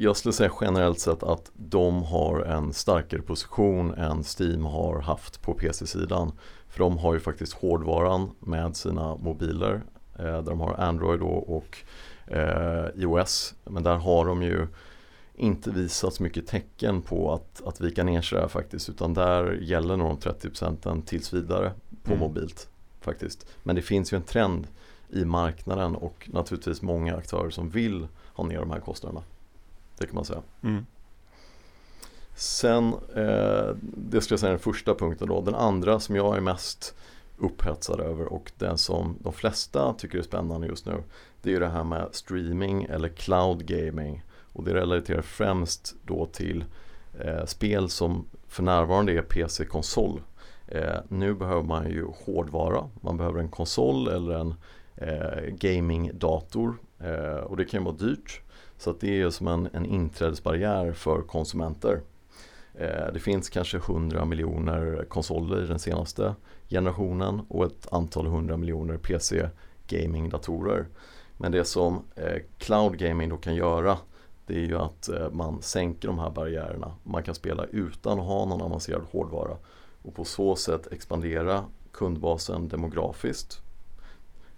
Jag 0.00 0.16
skulle 0.16 0.32
säga 0.32 0.52
generellt 0.60 1.00
sett 1.00 1.22
att 1.22 1.50
de 1.54 2.02
har 2.02 2.40
en 2.40 2.72
starkare 2.72 3.22
position 3.22 3.94
än 3.94 4.24
Steam 4.38 4.64
har 4.64 5.00
haft 5.00 5.42
på 5.42 5.54
PC-sidan. 5.54 6.32
För 6.68 6.78
de 6.78 6.98
har 6.98 7.14
ju 7.14 7.20
faktiskt 7.20 7.52
hårdvaran 7.52 8.30
med 8.40 8.76
sina 8.76 9.16
mobiler 9.16 9.82
eh, 10.18 10.24
där 10.24 10.42
de 10.42 10.60
har 10.60 10.74
Android 10.74 11.20
och 11.22 11.78
eh, 12.26 12.86
iOS. 12.94 13.54
Men 13.64 13.82
där 13.82 13.96
har 13.96 14.26
de 14.26 14.42
ju 14.42 14.66
inte 15.34 15.70
visat 15.70 16.14
så 16.14 16.22
mycket 16.22 16.46
tecken 16.46 17.02
på 17.02 17.32
att, 17.32 17.62
att 17.66 17.80
vika 17.80 18.04
ner 18.04 18.22
sig 18.22 18.40
där 18.40 18.48
faktiskt 18.48 18.88
utan 18.88 19.14
där 19.14 19.52
gäller 19.52 19.96
nog 19.96 20.08
de 20.08 20.16
30 20.20 20.48
procenten 20.48 21.02
tills 21.02 21.32
vidare 21.32 21.72
på 22.02 22.12
mm. 22.12 22.20
mobilt 22.20 22.68
faktiskt. 23.00 23.46
Men 23.62 23.76
det 23.76 23.82
finns 23.82 24.12
ju 24.12 24.16
en 24.16 24.22
trend 24.22 24.66
i 25.08 25.24
marknaden 25.24 25.96
och 25.96 26.30
naturligtvis 26.32 26.82
många 26.82 27.16
aktörer 27.16 27.50
som 27.50 27.70
vill 27.70 28.08
ha 28.34 28.44
ner 28.44 28.58
de 28.58 28.70
här 28.70 28.80
kostnaderna. 28.80 29.22
Det 29.98 30.06
kan 30.06 30.14
man 30.14 30.24
säga. 30.24 30.42
Mm. 30.62 30.86
Sen, 32.34 32.92
eh, 33.14 33.76
det 33.82 34.20
skulle 34.20 34.32
jag 34.32 34.40
säga 34.40 34.50
den 34.50 34.58
första 34.58 34.94
punkten 34.94 35.28
då. 35.28 35.40
Den 35.40 35.54
andra 35.54 36.00
som 36.00 36.16
jag 36.16 36.36
är 36.36 36.40
mest 36.40 36.94
upphetsad 37.38 38.00
över 38.00 38.32
och 38.32 38.52
den 38.58 38.78
som 38.78 39.16
de 39.20 39.32
flesta 39.32 39.94
tycker 39.98 40.18
är 40.18 40.22
spännande 40.22 40.66
just 40.66 40.86
nu 40.86 41.02
det 41.42 41.54
är 41.54 41.60
det 41.60 41.68
här 41.68 41.84
med 41.84 42.08
streaming 42.12 42.84
eller 42.84 43.08
cloud 43.08 43.66
gaming 43.66 44.22
och 44.52 44.64
det 44.64 44.74
relaterar 44.74 45.22
främst 45.22 45.94
då 46.06 46.26
till 46.26 46.64
eh, 47.20 47.44
spel 47.44 47.88
som 47.88 48.24
för 48.48 48.62
närvarande 48.62 49.12
är 49.12 49.22
PC-konsol. 49.22 50.22
Eh, 50.66 50.96
nu 51.08 51.34
behöver 51.34 51.62
man 51.62 51.90
ju 51.90 52.06
hårdvara, 52.24 52.90
man 53.00 53.16
behöver 53.16 53.40
en 53.40 53.48
konsol 53.48 54.08
eller 54.08 54.34
en 54.34 54.54
eh, 54.96 55.54
gamingdator 55.54 56.74
eh, 56.98 57.44
och 57.44 57.56
det 57.56 57.64
kan 57.64 57.80
ju 57.80 57.84
vara 57.84 57.96
dyrt. 57.96 58.40
Så 58.78 58.90
att 58.90 59.00
det 59.00 59.20
är 59.20 59.30
som 59.30 59.48
en, 59.48 59.68
en 59.72 59.86
inträdesbarriär 59.86 60.92
för 60.92 61.22
konsumenter. 61.22 62.00
Eh, 62.74 63.12
det 63.12 63.20
finns 63.20 63.50
kanske 63.50 63.76
100 63.76 64.24
miljoner 64.24 65.04
konsoler 65.08 65.64
i 65.64 65.66
den 65.66 65.78
senaste 65.78 66.34
generationen 66.68 67.40
och 67.48 67.66
ett 67.66 67.92
antal 67.92 68.26
hundra 68.26 68.56
miljoner 68.56 68.96
PC 68.98 69.48
gamingdatorer. 69.86 70.86
Men 71.36 71.52
det 71.52 71.64
som 71.64 72.02
eh, 72.16 72.42
cloud 72.58 72.98
gaming 72.98 73.28
då 73.28 73.36
kan 73.36 73.54
göra 73.54 73.98
det 74.46 74.54
är 74.54 74.66
ju 74.66 74.78
att 74.78 75.08
eh, 75.08 75.30
man 75.30 75.62
sänker 75.62 76.08
de 76.08 76.18
här 76.18 76.30
barriärerna. 76.30 76.94
Man 77.02 77.22
kan 77.22 77.34
spela 77.34 77.64
utan 77.64 78.18
att 78.18 78.26
ha 78.26 78.44
någon 78.44 78.62
avancerad 78.62 79.02
hårdvara 79.10 79.56
och 80.02 80.14
på 80.14 80.24
så 80.24 80.56
sätt 80.56 80.92
expandera 80.92 81.64
kundbasen 81.92 82.68
demografiskt. 82.68 83.60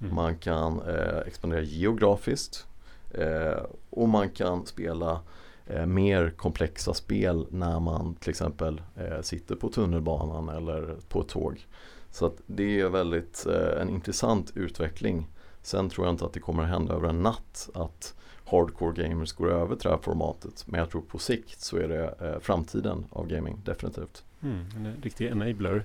Mm. 0.00 0.14
Man 0.14 0.36
kan 0.38 0.80
expandera 1.26 1.60
geografiskt 1.62 2.66
Eh, 3.10 3.62
och 3.90 4.08
man 4.08 4.30
kan 4.30 4.66
spela 4.66 5.20
eh, 5.66 5.86
mer 5.86 6.30
komplexa 6.30 6.94
spel 6.94 7.46
när 7.50 7.80
man 7.80 8.14
till 8.14 8.30
exempel 8.30 8.82
eh, 8.96 9.20
sitter 9.20 9.56
på 9.56 9.68
tunnelbanan 9.68 10.48
eller 10.48 10.96
på 11.08 11.20
ett 11.20 11.28
tåg. 11.28 11.66
Så 12.10 12.26
att 12.26 12.36
det 12.46 12.80
är 12.80 12.88
väldigt 12.88 13.46
eh, 13.46 13.82
en 13.82 13.88
intressant 13.88 14.52
utveckling. 14.54 15.28
Sen 15.62 15.90
tror 15.90 16.06
jag 16.06 16.14
inte 16.14 16.24
att 16.24 16.32
det 16.32 16.40
kommer 16.40 16.62
att 16.62 16.68
hända 16.68 16.94
över 16.94 17.08
en 17.08 17.22
natt 17.22 17.68
att 17.74 18.14
hardcore 18.50 19.02
gamers 19.02 19.32
går 19.32 19.50
över 19.50 19.76
till 19.76 19.88
det 19.88 19.94
här 19.94 20.02
formatet. 20.02 20.64
Men 20.66 20.80
jag 20.80 20.90
tror 20.90 21.02
på 21.02 21.18
sikt 21.18 21.60
så 21.60 21.76
är 21.76 21.88
det 21.88 22.14
eh, 22.20 22.40
framtiden 22.40 23.04
av 23.10 23.26
gaming, 23.26 23.60
definitivt. 23.64 24.24
Mm, 24.42 24.64
en 24.76 25.02
riktig 25.02 25.26
enabler. 25.30 25.84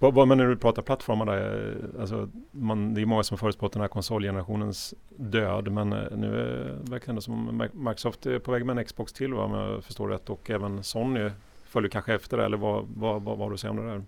Vad, 0.00 0.14
vad, 0.14 0.28
men 0.28 0.38
när 0.38 0.46
du 0.46 0.56
pratar 0.56 0.82
plattformar 0.82 1.26
där, 1.26 1.76
eh, 1.94 2.00
alltså 2.00 2.28
man, 2.50 2.94
det 2.94 3.00
är 3.00 3.06
många 3.06 3.22
som 3.22 3.38
förutspått 3.38 3.72
den 3.72 3.82
här 3.82 3.88
konsolgenerationens 3.88 4.94
död 5.16 5.72
men 5.72 5.92
eh, 5.92 6.16
nu 6.16 6.26
eh, 6.26 6.90
verkar 6.90 7.12
det 7.12 7.22
som 7.22 7.68
Microsoft 7.72 8.26
är 8.26 8.38
på 8.38 8.52
väg 8.52 8.66
med 8.66 8.78
en 8.78 8.84
Xbox 8.84 9.12
till 9.12 9.34
va, 9.34 9.44
om 9.44 9.54
jag 9.54 9.84
förstår 9.84 10.08
rätt 10.08 10.30
och 10.30 10.50
även 10.50 10.84
Sony 10.84 11.30
följer 11.64 11.90
kanske 11.90 12.14
efter 12.14 12.38
eller 12.38 12.56
vad, 12.56 12.86
vad, 12.96 13.22
vad, 13.22 13.38
vad 13.38 13.38
har 13.38 13.50
du 13.50 13.54
att 13.54 13.60
säga 13.60 13.70
om 13.70 13.76
det 13.76 13.86
där? 13.86 14.02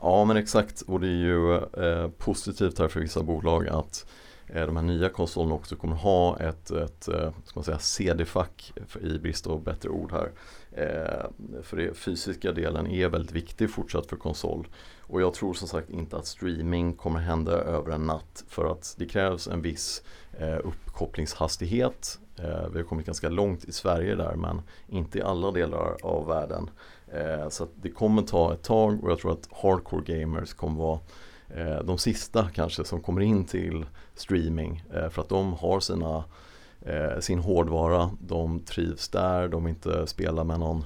Ja 0.00 0.24
men 0.24 0.36
exakt 0.36 0.80
och 0.80 1.00
det 1.00 1.06
är 1.06 1.10
ju 1.10 1.54
eh, 1.54 2.08
positivt 2.18 2.78
här 2.78 2.88
för 2.88 3.00
vissa 3.00 3.22
bolag 3.22 3.68
att 3.68 4.06
Eh, 4.46 4.66
de 4.66 4.76
här 4.76 4.82
nya 4.82 5.08
konsolerna 5.08 5.54
också 5.54 5.76
kommer 5.76 5.96
ha 5.96 6.38
ett, 6.38 6.70
ett 6.70 7.08
eh, 7.08 7.32
ska 7.44 7.60
man 7.60 7.64
säga, 7.64 7.78
CD-fack 7.78 8.72
i 9.00 9.18
brist 9.18 9.46
av 9.46 9.62
bättre 9.62 9.88
ord 9.88 10.12
här. 10.12 10.30
Eh, 10.72 11.62
för 11.62 11.76
den 11.76 11.94
fysiska 11.94 12.52
delen 12.52 12.86
är 12.86 13.08
väldigt 13.08 13.32
viktig 13.32 13.70
fortsatt 13.70 14.06
för 14.06 14.16
konsol. 14.16 14.66
Och 15.06 15.20
jag 15.20 15.34
tror 15.34 15.54
som 15.54 15.68
sagt 15.68 15.90
inte 15.90 16.16
att 16.16 16.26
streaming 16.26 16.92
kommer 16.92 17.20
hända 17.20 17.52
över 17.52 17.92
en 17.92 18.06
natt 18.06 18.44
för 18.48 18.72
att 18.72 18.94
det 18.98 19.06
krävs 19.06 19.48
en 19.48 19.62
viss 19.62 20.02
eh, 20.38 20.58
uppkopplingshastighet. 20.64 22.18
Eh, 22.36 22.68
vi 22.72 22.78
har 22.78 22.84
kommit 22.84 23.06
ganska 23.06 23.28
långt 23.28 23.64
i 23.64 23.72
Sverige 23.72 24.14
där 24.14 24.34
men 24.34 24.62
inte 24.88 25.18
i 25.18 25.22
alla 25.22 25.50
delar 25.50 25.96
av 26.02 26.26
världen. 26.26 26.70
Eh, 27.12 27.48
så 27.48 27.68
det 27.74 27.90
kommer 27.90 28.22
ta 28.22 28.52
ett 28.54 28.62
tag 28.62 29.04
och 29.04 29.10
jag 29.10 29.18
tror 29.18 29.32
att 29.32 29.48
hardcore 29.52 30.20
gamers 30.20 30.54
kommer 30.54 30.78
vara 30.78 30.98
Eh, 31.48 31.78
de 31.84 31.98
sista 31.98 32.48
kanske 32.54 32.84
som 32.84 33.00
kommer 33.00 33.20
in 33.20 33.44
till 33.44 33.86
streaming 34.14 34.82
eh, 34.94 35.08
för 35.08 35.22
att 35.22 35.28
de 35.28 35.52
har 35.52 35.80
sina, 35.80 36.24
eh, 36.82 37.20
sin 37.20 37.38
hårdvara, 37.38 38.10
de 38.20 38.60
trivs 38.60 39.08
där, 39.08 39.48
de 39.48 39.68
inte 39.68 40.06
spelar 40.06 40.44
med 40.44 40.60
någon, 40.60 40.84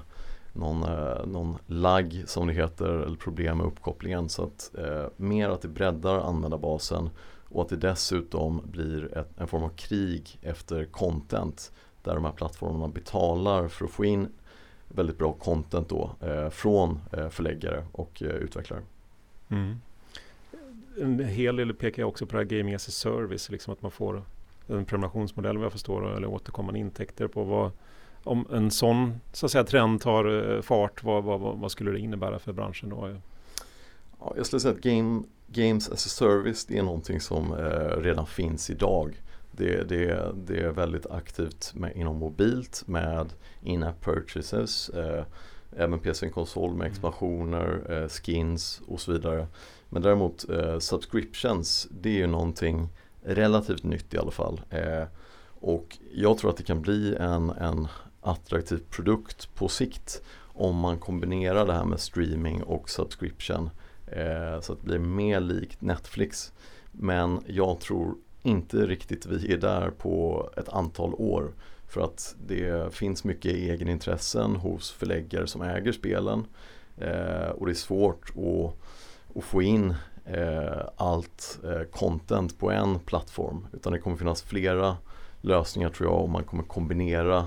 någon, 0.53 0.83
eh, 0.83 1.27
någon 1.27 1.59
lagg 1.67 2.23
som 2.27 2.47
det 2.47 2.53
heter 2.53 2.89
eller 2.89 3.17
problem 3.17 3.59
med 3.59 3.67
uppkopplingen 3.67 4.29
så 4.29 4.45
att 4.45 4.71
eh, 4.79 5.07
mer 5.17 5.49
att 5.49 5.63
det 5.63 5.69
breddar 5.69 6.19
användarbasen 6.19 7.11
och 7.49 7.63
att 7.63 7.69
det 7.69 7.77
dessutom 7.77 8.63
blir 8.65 9.19
ett, 9.19 9.29
en 9.41 9.49
form 9.49 9.63
av 9.63 9.69
krig 9.69 10.39
efter 10.43 10.85
content 10.85 11.73
där 12.03 12.15
de 12.15 12.25
här 12.25 12.33
plattformarna 12.33 12.89
betalar 12.89 13.69
för 13.69 13.85
att 13.85 13.91
få 13.91 14.05
in 14.05 14.29
väldigt 14.89 15.19
bra 15.19 15.33
content 15.33 15.89
då 15.89 16.11
eh, 16.21 16.51
från 16.51 17.01
eh, 17.13 17.29
förläggare 17.29 17.85
och 17.93 18.23
eh, 18.23 18.29
utvecklare. 18.29 18.83
Mm 19.49 19.81
en 21.01 21.25
hel 21.25 21.57
del 21.57 21.75
pekar 21.75 22.05
också 22.05 22.27
på 22.27 22.33
det 22.33 22.39
här 22.39 22.59
gaming 22.59 22.75
as 22.75 22.89
a 22.89 22.91
service, 22.91 23.51
liksom 23.51 23.73
att 23.73 23.83
man 23.83 23.91
får 23.91 24.23
en 24.67 24.85
prenumerationsmodell 24.85 25.57
vad 25.57 25.65
jag 25.65 25.73
förstår 25.73 26.17
eller 26.17 26.29
återkommande 26.29 26.81
intäkter 26.81 27.29
på 27.29 27.45
vad 27.45 27.71
om 28.29 28.47
en 28.53 28.71
sån 28.71 29.21
så 29.33 29.47
att 29.47 29.53
säga, 29.53 29.65
trend 29.65 30.01
tar 30.01 30.55
eh, 30.55 30.63
fart, 30.63 31.05
vad, 31.05 31.25
vad, 31.25 31.41
vad 31.41 31.71
skulle 31.71 31.91
det 31.91 31.99
innebära 31.99 32.39
för 32.39 32.53
branschen 32.53 32.89
då? 32.89 33.17
Ja, 34.21 34.33
jag 34.37 34.47
skulle 34.47 34.61
säga 34.61 34.75
att 34.75 34.81
game, 34.81 35.23
Games 35.47 35.89
as 35.89 36.07
a 36.07 36.09
service 36.09 36.67
det 36.67 36.79
är 36.79 36.83
någonting 36.83 37.21
som 37.21 37.53
eh, 37.53 38.01
redan 38.03 38.27
finns 38.27 38.71
idag. 38.71 39.23
Det, 39.51 39.89
det, 39.89 40.33
det 40.47 40.61
är 40.61 40.71
väldigt 40.71 41.07
aktivt 41.07 41.73
med, 41.75 41.97
inom 41.97 42.17
mobilt 42.17 42.83
med 42.87 43.33
in-app 43.63 44.05
purchases, 44.05 44.89
eh, 44.89 45.25
även 45.77 45.99
PC-konsol 45.99 46.71
med 46.71 46.81
mm. 46.81 46.91
expansioner, 46.91 47.83
eh, 48.03 48.09
skins 48.09 48.83
och 48.87 49.01
så 49.01 49.13
vidare. 49.13 49.47
Men 49.89 50.03
däremot 50.03 50.51
eh, 50.51 50.79
subscriptions 50.79 51.89
det 51.91 52.09
är 52.09 52.19
ju 52.19 52.27
någonting 52.27 52.89
relativt 53.23 53.83
nytt 53.83 54.15
i 54.15 54.19
alla 54.19 54.31
fall. 54.31 54.61
Eh, 54.71 55.05
och 55.61 55.99
jag 56.13 56.39
tror 56.39 56.51
att 56.51 56.57
det 56.57 56.63
kan 56.63 56.83
bli 56.83 57.17
en, 57.17 57.51
en 57.51 57.89
attraktiv 58.21 58.81
produkt 58.91 59.55
på 59.55 59.69
sikt 59.69 60.23
om 60.43 60.77
man 60.77 60.99
kombinerar 60.99 61.67
det 61.67 61.73
här 61.73 61.85
med 61.85 62.01
streaming 62.01 62.63
och 62.63 62.91
subscription. 62.91 63.71
Eh, 64.07 64.61
så 64.61 64.73
att 64.73 64.81
det 64.81 64.87
blir 64.87 64.99
mer 64.99 65.41
likt 65.41 65.81
Netflix. 65.81 66.53
Men 66.93 67.41
jag 67.47 67.81
tror 67.81 68.15
inte 68.43 68.77
riktigt 68.77 69.27
vi 69.27 69.53
är 69.53 69.59
där 69.59 69.91
på 69.91 70.49
ett 70.57 70.69
antal 70.69 71.15
år. 71.15 71.53
För 71.89 72.01
att 72.01 72.37
det 72.47 72.95
finns 72.95 73.25
mycket 73.25 73.53
egenintressen 73.53 74.57
hos 74.57 74.91
förläggare 74.91 75.47
som 75.47 75.63
äger 75.63 75.93
spelen. 75.93 76.47
Eh, 76.97 77.49
och 77.49 77.67
det 77.67 77.73
är 77.73 77.75
svårt 77.75 78.31
att 78.31 78.75
att 79.37 79.45
få 79.45 79.63
in 79.63 79.95
eh, 80.25 80.83
allt 80.97 81.59
eh, 81.65 81.83
content 81.83 82.59
på 82.59 82.71
en 82.71 82.99
plattform 82.99 83.67
utan 83.73 83.93
det 83.93 83.99
kommer 83.99 84.17
finnas 84.17 84.43
flera 84.43 84.97
lösningar 85.41 85.91
tror 85.91 86.11
jag 86.11 86.23
och 86.23 86.29
man 86.29 86.45
kommer 86.45 86.63
kombinera 86.63 87.47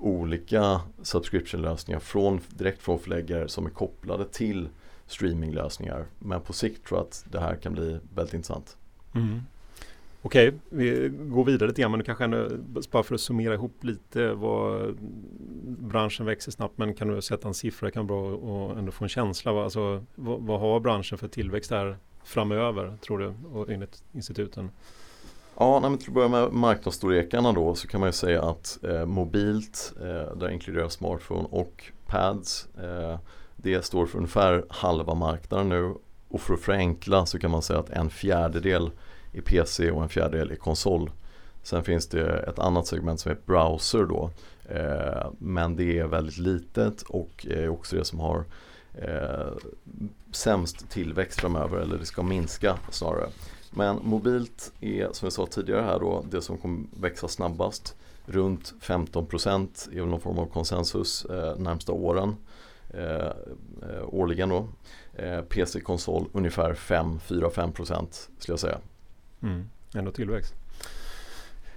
olika 0.00 0.80
subscriptionlösningar 1.02 2.00
från, 2.00 2.40
direkt 2.48 2.82
från 2.82 2.98
förläggare 2.98 3.48
som 3.48 3.66
är 3.66 3.70
kopplade 3.70 4.24
till 4.24 4.68
streaminglösningar. 5.06 6.06
Men 6.18 6.40
på 6.40 6.52
sikt 6.52 6.86
tror 6.86 6.98
jag 6.98 7.06
att 7.06 7.24
det 7.30 7.40
här 7.40 7.56
kan 7.56 7.72
bli 7.72 7.98
väldigt 8.14 8.34
intressant. 8.34 8.76
Mm. 9.14 9.40
Okej, 10.22 10.48
okay, 10.48 10.58
vi 10.68 11.08
går 11.08 11.44
vidare 11.44 11.68
lite 11.68 11.82
grann 11.82 11.90
men 11.90 12.04
kanske 12.04 12.24
ändå, 12.24 12.48
bara 12.90 13.02
för 13.02 13.14
att 13.14 13.20
summera 13.20 13.54
ihop 13.54 13.84
lite 13.84 14.32
vad 14.32 14.96
branschen 15.64 16.26
växer 16.26 16.52
snabbt 16.52 16.78
men 16.78 16.94
kan 16.94 17.08
du 17.08 17.22
sätta 17.22 17.48
en 17.48 17.54
siffra, 17.54 17.90
kan 17.90 18.06
vara 18.06 18.36
bra 18.36 18.36
och 18.36 18.78
ändå 18.78 18.92
få 18.92 19.04
en 19.04 19.08
känsla. 19.08 19.64
Alltså, 19.64 20.04
vad, 20.14 20.40
vad 20.42 20.60
har 20.60 20.80
branschen 20.80 21.18
för 21.18 21.28
tillväxt 21.28 21.70
här 21.70 21.96
framöver 22.24 22.96
tror 22.96 23.18
du 23.18 23.34
och 23.52 23.70
enligt 23.70 24.02
instituten? 24.12 24.70
Ja, 25.62 25.80
nej, 25.80 25.90
men 25.90 25.98
till 25.98 26.08
att 26.08 26.14
börja 26.14 26.28
med 26.28 26.52
marknadsstorlekarna 26.52 27.52
då 27.52 27.74
så 27.74 27.88
kan 27.88 28.00
man 28.00 28.08
ju 28.08 28.12
säga 28.12 28.42
att 28.42 28.78
eh, 28.82 29.06
mobilt, 29.06 29.92
eh, 30.00 30.36
där 30.36 30.50
inkluderas 30.50 30.92
smartphone 30.92 31.48
och 31.50 31.92
pads, 32.06 32.68
eh, 32.82 33.18
det 33.56 33.84
står 33.84 34.06
för 34.06 34.18
ungefär 34.18 34.64
halva 34.68 35.14
marknaden 35.14 35.68
nu 35.68 35.94
och 36.28 36.40
för 36.40 36.54
att 36.54 36.60
förenkla 36.60 37.26
så 37.26 37.38
kan 37.38 37.50
man 37.50 37.62
säga 37.62 37.78
att 37.78 37.90
en 37.90 38.10
fjärdedel 38.10 38.90
är 39.32 39.40
PC 39.40 39.90
och 39.90 40.02
en 40.02 40.08
fjärdedel 40.08 40.50
är 40.50 40.56
konsol. 40.56 41.10
Sen 41.62 41.84
finns 41.84 42.06
det 42.06 42.38
ett 42.38 42.58
annat 42.58 42.86
segment 42.86 43.20
som 43.20 43.30
är 43.30 43.38
browser 43.46 44.04
då. 44.04 44.30
Eh, 44.68 45.30
men 45.38 45.76
det 45.76 45.98
är 45.98 46.06
väldigt 46.06 46.38
litet 46.38 47.02
och 47.02 47.46
är 47.50 47.68
också 47.68 47.96
det 47.96 48.04
som 48.04 48.20
har 48.20 48.44
eh, 48.94 49.52
sämst 50.32 50.90
tillväxt 50.90 51.40
framöver 51.40 51.78
eller 51.78 51.98
det 51.98 52.06
ska 52.06 52.22
minska 52.22 52.78
snarare. 52.90 53.28
Men 53.70 53.98
mobilt 54.02 54.72
är 54.80 55.08
som 55.12 55.26
jag 55.26 55.32
sa 55.32 55.46
tidigare 55.46 55.82
här 55.82 56.00
då 56.00 56.24
det 56.30 56.42
som 56.42 56.58
kommer 56.58 56.84
växa 57.00 57.28
snabbast. 57.28 57.96
Runt 58.26 58.74
15% 58.80 59.96
är 59.96 60.06
någon 60.06 60.20
form 60.20 60.38
av 60.38 60.46
konsensus 60.46 61.24
eh, 61.24 61.56
närmsta 61.58 61.92
åren. 61.92 62.36
Eh, 62.94 63.26
eh 63.82 64.04
årligen 64.06 64.48
då. 64.48 64.68
Eh, 65.14 65.40
PC-konsol 65.40 66.28
ungefär 66.32 66.74
5-4-5% 66.74 68.28
skulle 68.38 68.52
jag 68.52 68.60
säga. 68.60 68.78
Mm, 69.42 69.68
ändå 69.94 70.10
tillväxt. 70.10 70.54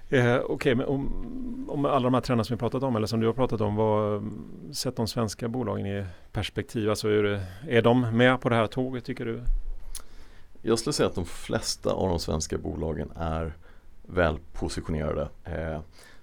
Eh, 0.09 0.35
Okej, 0.35 0.53
okay, 0.53 0.75
men 0.75 0.85
om, 0.85 1.69
om, 1.69 1.85
alla 1.85 2.03
de 2.03 2.13
här 2.13 2.21
trenderna 2.21 2.43
som 2.43 2.55
vi 2.55 2.59
pratat 2.59 2.83
om 2.83 2.95
eller 2.95 3.07
som 3.07 3.19
du 3.19 3.27
har 3.27 3.33
pratat 3.33 3.61
om, 3.61 3.75
vad, 3.75 4.23
sätt 4.71 4.95
de 4.95 5.07
svenska 5.07 5.47
bolagen 5.47 5.85
i 5.85 6.05
perspektiv. 6.31 6.89
Alltså 6.89 7.07
är, 7.07 7.23
det, 7.23 7.45
är 7.69 7.81
de 7.81 8.17
med 8.17 8.41
på 8.41 8.49
det 8.49 8.55
här 8.55 8.67
tåget 8.67 9.05
tycker 9.05 9.25
du? 9.25 9.41
Jag 10.65 10.79
skulle 10.79 10.93
säga 10.93 11.09
att 11.09 11.15
de 11.15 11.25
flesta 11.25 11.91
av 11.91 12.09
de 12.09 12.19
svenska 12.19 12.57
bolagen 12.57 13.11
är 13.15 13.57
väl 14.01 14.37
positionerade. 14.53 15.29
Eh, 15.43 15.81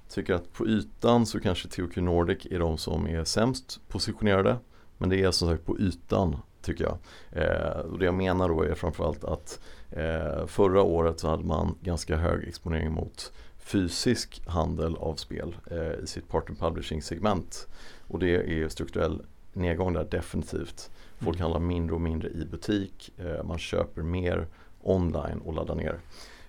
tycker 0.09 0.35
att 0.35 0.53
på 0.53 0.67
ytan 0.67 1.27
så 1.27 1.41
kanske 1.41 1.69
THQ 1.69 1.97
Nordic 1.97 2.47
är 2.51 2.59
de 2.59 2.79
som 2.79 3.07
är 3.07 3.25
sämst 3.25 3.81
positionerade. 3.89 4.57
Men 4.99 5.09
det 5.09 5.23
är 5.23 5.31
som 5.31 5.49
sagt 5.49 5.67
på 5.67 5.79
ytan 5.79 6.37
tycker 6.63 6.85
jag. 6.85 6.99
Eh, 7.43 7.81
och 7.81 7.99
det 7.99 8.05
jag 8.05 8.15
menar 8.15 8.49
då 8.49 8.63
är 8.63 8.75
framförallt 8.75 9.25
att 9.25 9.61
eh, 9.91 10.47
förra 10.47 10.83
året 10.83 11.21
så 11.21 11.29
hade 11.29 11.45
man 11.45 11.75
ganska 11.81 12.17
hög 12.17 12.49
exponering 12.49 12.93
mot 12.93 13.33
fysisk 13.59 14.43
handel 14.47 14.97
av 14.97 15.15
spel 15.15 15.57
eh, 15.71 16.05
i 16.05 16.07
sitt 16.07 16.29
partner 16.29 16.57
publishing 16.57 17.03
segment. 17.03 17.69
Och 18.09 18.19
det 18.19 18.63
är 18.63 18.69
strukturell 18.69 19.23
nedgång 19.53 19.93
där 19.93 20.05
definitivt. 20.11 20.91
Folk 21.21 21.37
mm. 21.37 21.43
handlar 21.43 21.61
mindre 21.61 21.95
och 21.95 22.01
mindre 22.01 22.29
i 22.29 22.45
butik, 22.45 23.11
eh, 23.19 23.45
man 23.45 23.59
köper 23.59 24.03
mer 24.03 24.47
online 24.83 25.41
och 25.45 25.55
laddar 25.55 25.75
ner. 25.75 26.01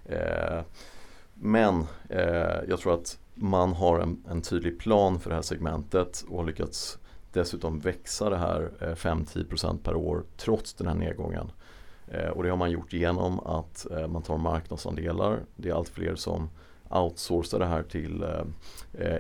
Eh, 0.06 0.64
men 1.34 1.86
eh, 2.10 2.60
jag 2.68 2.80
tror 2.80 2.94
att 2.94 3.20
man 3.34 3.74
har 3.74 4.00
en, 4.00 4.24
en, 4.30 4.42
tydlig 4.42 4.80
plan 4.80 5.20
för 5.20 5.30
det 5.30 5.36
här 5.36 5.42
segmentet 5.42 6.26
och 6.30 6.38
har 6.38 6.46
lyckats 6.46 7.00
dessutom 7.34 7.80
växa 7.80 8.30
det 8.30 8.38
här 8.38 8.72
eh, 8.82 8.96
5-10% 8.96 9.84
per 9.84 9.96
år 9.96 10.24
trots 10.38 10.74
den 10.74 10.88
här 10.88 10.96
nedgången. 10.96 11.52
Eh, 12.08 12.28
och 12.28 12.44
det 12.44 12.50
har 12.50 12.58
man 12.58 12.72
gjort 12.72 12.94
genom 12.94 13.40
att 13.40 13.92
eh, 13.92 14.08
man 14.08 14.22
tar 14.22 14.38
marknadsandelar. 14.38 15.40
Det 15.56 15.70
är 15.70 15.74
allt 15.74 15.90
fler 15.90 16.16
som 16.16 16.50
outsourcar 16.90 17.60
det 17.60 17.66
här 17.66 17.84
till 17.84 18.26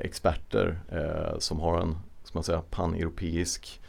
experter 0.02 0.80
som 1.40 1.60
har 1.60 1.82
en 1.82 1.98
ska 2.24 2.38
man 2.38 2.44
säga, 2.44 2.62
pan-europeisk 2.70 3.82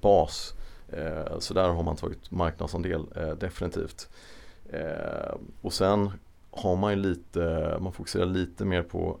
bas. 0.00 0.54
Eh, 0.88 1.38
så 1.38 1.54
där 1.54 1.68
har 1.68 1.82
man 1.82 1.96
tagit 1.96 2.30
marknadsandel 2.30 3.06
eh, 3.16 3.30
definitivt. 3.30 4.08
Eh, 4.70 5.34
och 5.62 5.72
sen 5.72 6.10
har 6.50 6.76
man 6.76 6.92
ju 6.92 6.98
lite, 6.98 7.76
man 7.80 7.92
fokuserar 7.92 8.26
lite 8.26 8.64
mer 8.64 8.82
på 8.82 9.18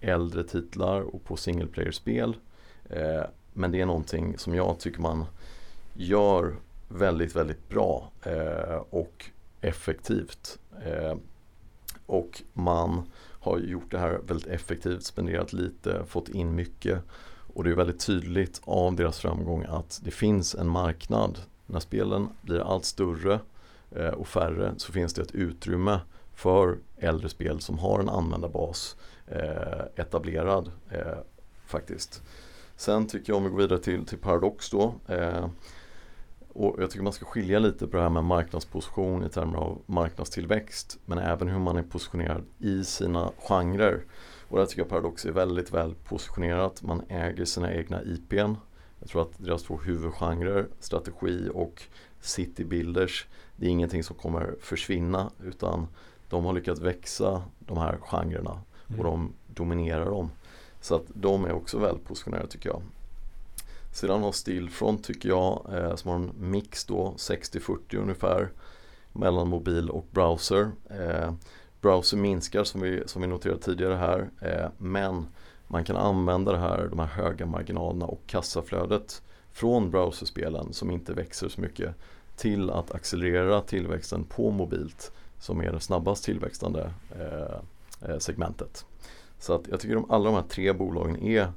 äldre 0.00 0.44
titlar 0.44 1.00
och 1.00 1.24
på 1.24 1.36
single 1.36 1.66
player-spel. 1.66 2.36
Men 3.52 3.72
det 3.72 3.80
är 3.80 3.86
någonting 3.86 4.38
som 4.38 4.54
jag 4.54 4.78
tycker 4.78 5.00
man 5.00 5.24
gör 5.94 6.56
väldigt, 6.88 7.36
väldigt 7.36 7.68
bra 7.68 8.10
och 8.90 9.30
effektivt. 9.60 10.58
Och 12.06 12.42
man 12.52 13.10
har 13.40 13.58
gjort 13.58 13.90
det 13.90 13.98
här 13.98 14.20
väldigt 14.26 14.46
effektivt, 14.46 15.04
spenderat 15.04 15.52
lite, 15.52 16.04
fått 16.06 16.28
in 16.28 16.54
mycket. 16.54 17.02
Och 17.58 17.64
det 17.64 17.70
är 17.70 17.74
väldigt 17.74 18.06
tydligt 18.06 18.60
av 18.64 18.96
deras 18.96 19.18
framgång 19.18 19.64
att 19.68 20.00
det 20.04 20.10
finns 20.10 20.54
en 20.54 20.68
marknad. 20.68 21.38
När 21.66 21.80
spelen 21.80 22.28
blir 22.42 22.60
allt 22.60 22.84
större 22.84 23.40
eh, 23.90 24.08
och 24.08 24.28
färre 24.28 24.74
så 24.76 24.92
finns 24.92 25.14
det 25.14 25.22
ett 25.22 25.34
utrymme 25.34 26.00
för 26.34 26.78
äldre 26.96 27.28
spel 27.28 27.60
som 27.60 27.78
har 27.78 28.00
en 28.00 28.08
användarbas 28.08 28.96
eh, 29.26 29.80
etablerad 29.96 30.70
eh, 30.90 31.18
faktiskt. 31.66 32.22
Sen 32.76 33.06
tycker 33.06 33.32
jag 33.32 33.36
om 33.36 33.44
vi 33.44 33.50
går 33.50 33.58
vidare 33.58 33.78
till, 33.78 34.06
till 34.06 34.18
Paradox 34.18 34.70
då. 34.70 34.94
Och 36.52 36.76
jag 36.78 36.90
tycker 36.90 37.04
man 37.04 37.12
ska 37.12 37.24
skilja 37.24 37.58
lite 37.58 37.86
på 37.86 37.96
det 37.96 38.02
här 38.02 38.10
med 38.10 38.24
marknadsposition 38.24 39.24
i 39.24 39.28
termer 39.28 39.58
av 39.58 39.82
marknadstillväxt 39.86 40.98
men 41.06 41.18
även 41.18 41.48
hur 41.48 41.58
man 41.58 41.76
är 41.76 41.82
positionerad 41.82 42.44
i 42.58 42.84
sina 42.84 43.30
genrer. 43.38 44.04
Och 44.48 44.58
där 44.58 44.66
tycker 44.66 44.82
jag 44.82 44.88
Paradox 44.88 45.24
är 45.24 45.32
väldigt 45.32 45.72
väl 45.72 45.94
positionerat. 45.94 46.82
Man 46.82 47.02
äger 47.08 47.44
sina 47.44 47.74
egna 47.74 48.02
IPn. 48.02 48.54
Jag 49.00 49.08
tror 49.08 49.22
att 49.22 49.32
deras 49.38 49.62
två 49.62 49.76
huvudgenrer, 49.76 50.66
strategi 50.80 51.50
och 51.54 51.82
city 52.20 52.64
builders, 52.64 53.26
det 53.56 53.66
är 53.66 53.70
ingenting 53.70 54.04
som 54.04 54.16
kommer 54.16 54.56
försvinna 54.60 55.30
utan 55.44 55.86
de 56.28 56.44
har 56.44 56.52
lyckats 56.52 56.80
växa 56.80 57.42
de 57.58 57.78
här 57.78 57.98
genrerna 58.00 58.60
och 58.86 58.92
mm. 58.94 59.04
de 59.04 59.32
dominerar 59.46 60.04
dem. 60.04 60.30
Så 60.80 60.94
att 60.94 61.04
de 61.14 61.44
är 61.44 61.52
också 61.52 61.78
väl 61.78 61.98
positionerade 61.98 62.48
tycker 62.48 62.68
jag. 62.68 62.82
Sedan 63.92 64.22
har 64.22 64.32
Stillfront 64.32 65.04
tycker 65.04 65.28
jag 65.28 65.66
eh, 65.72 65.94
som 65.94 66.10
har 66.10 66.16
en 66.16 66.32
mix 66.50 66.84
då 66.84 67.14
60-40 67.16 67.96
ungefär 67.96 68.48
mellan 69.12 69.48
mobil 69.48 69.90
och 69.90 70.06
browser. 70.10 70.70
Eh, 70.90 71.32
browser 71.80 72.16
minskar 72.16 72.64
som 72.64 72.80
vi, 72.80 73.02
som 73.06 73.22
vi 73.22 73.28
noterade 73.28 73.60
tidigare 73.60 73.94
här 73.94 74.30
eh, 74.40 74.70
men 74.78 75.26
man 75.66 75.84
kan 75.84 75.96
använda 75.96 76.52
det 76.52 76.58
här, 76.58 76.86
de 76.90 76.98
här 76.98 77.06
höga 77.06 77.46
marginalerna 77.46 78.06
och 78.06 78.22
kassaflödet 78.26 79.22
från 79.52 79.90
browserspelen 79.90 80.72
som 80.72 80.90
inte 80.90 81.12
växer 81.12 81.48
så 81.48 81.60
mycket 81.60 81.94
till 82.36 82.70
att 82.70 82.90
accelerera 82.90 83.60
tillväxten 83.60 84.24
på 84.24 84.50
mobilt 84.50 85.12
som 85.38 85.60
är 85.60 85.72
det 85.72 85.80
snabbast 85.80 86.24
tillväxtande 86.24 86.90
eh, 87.10 88.10
eh, 88.10 88.18
segmentet. 88.18 88.84
Så 89.38 89.54
att 89.54 89.68
jag 89.68 89.80
tycker 89.80 89.96
att 89.96 90.10
alla 90.10 90.24
de 90.24 90.34
här 90.34 90.48
tre 90.48 90.72
bolagen 90.72 91.16
är 91.16 91.52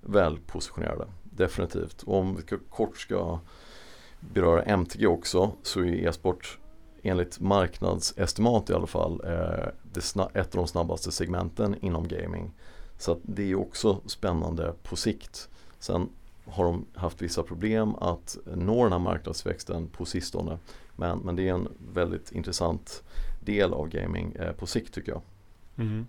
välpositionerade. 0.00 1.04
Definitivt. 1.36 2.02
Och 2.02 2.18
om 2.18 2.36
vi 2.36 2.42
ska, 2.42 2.58
kort 2.70 2.98
ska 2.98 3.38
beröra 4.20 4.62
MTG 4.62 5.06
också 5.06 5.52
så 5.62 5.80
är 5.80 6.08
e-sport 6.08 6.58
enligt 7.02 7.40
marknadsestimat 7.40 8.70
i 8.70 8.74
alla 8.74 8.86
fall 8.86 9.20
eh, 9.24 9.68
ett 10.34 10.54
av 10.54 10.58
de 10.58 10.66
snabbaste 10.66 11.12
segmenten 11.12 11.76
inom 11.80 12.08
gaming. 12.08 12.50
Så 12.98 13.18
det 13.22 13.50
är 13.50 13.54
också 13.54 14.00
spännande 14.06 14.74
på 14.82 14.96
sikt. 14.96 15.48
Sen 15.78 16.08
har 16.44 16.64
de 16.64 16.86
haft 16.94 17.22
vissa 17.22 17.42
problem 17.42 17.94
att 17.94 18.36
nå 18.44 18.82
den 18.82 18.92
här 18.92 18.98
marknadsväxten 18.98 19.88
på 19.88 20.04
sistone. 20.04 20.58
Men, 20.96 21.18
men 21.18 21.36
det 21.36 21.48
är 21.48 21.54
en 21.54 21.68
väldigt 21.94 22.32
intressant 22.32 23.02
del 23.40 23.72
av 23.72 23.88
gaming 23.88 24.32
eh, 24.32 24.52
på 24.52 24.66
sikt 24.66 24.94
tycker 24.94 25.12
jag. 25.12 25.22
Mm. 25.76 26.06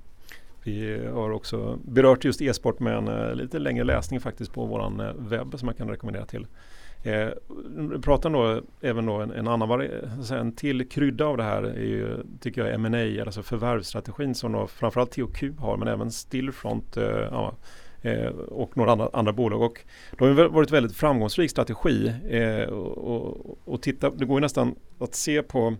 Vi 0.63 1.06
har 1.13 1.32
också 1.32 1.80
berört 1.84 2.26
just 2.26 2.41
e-sport 2.41 2.80
med 2.80 2.97
en 2.97 3.08
eh, 3.08 3.36
lite 3.36 3.60
längre 3.60 3.84
läsning 3.84 4.19
faktiskt 4.19 4.54
på 4.54 4.65
vår 4.65 5.02
eh, 5.02 5.13
webb 5.17 5.60
som 5.60 5.67
jag 5.67 5.78
kan 5.78 5.89
rekommendera 5.89 6.26
till. 6.26 6.47
Eh, 7.04 7.30
pratar 8.02 8.30
då 8.30 8.62
även 8.82 9.06
då 9.06 9.13
en, 9.13 9.32
en 9.32 9.47
annan 9.47 9.82
en 10.32 10.56
till 10.56 10.89
krydda 10.89 11.26
av 11.26 11.38
det 11.38 11.43
här 11.43 11.63
är 11.63 11.86
ju, 11.86 12.17
tycker 12.39 12.65
jag, 12.65 12.73
M&A, 12.73 13.23
alltså 13.26 13.43
förvärvsstrategin 13.43 14.36
som 14.36 14.52
då 14.52 14.67
framförallt 14.67 15.12
THQ 15.12 15.43
har 15.60 15.78
men 15.78 15.88
även 15.88 16.12
Stillfront 16.12 16.97
eh, 16.97 17.28
ja, 17.32 17.54
eh, 18.02 18.28
och 18.32 18.78
några 18.78 18.91
andra, 18.91 19.10
andra 19.13 19.34
bolag. 19.34 19.62
Och 19.62 19.80
det 20.17 20.26
har 20.26 20.49
varit 20.49 20.71
väldigt 20.71 20.95
framgångsrik 20.95 21.52
strategi. 21.52 22.13
Eh, 22.30 22.69
och, 22.69 22.97
och, 22.97 23.58
och 23.65 23.82
titta, 23.82 24.10
det 24.10 24.26
går 24.26 24.38
ju 24.38 24.41
nästan 24.41 24.76
att 24.99 25.15
se 25.15 25.43
på 25.43 25.76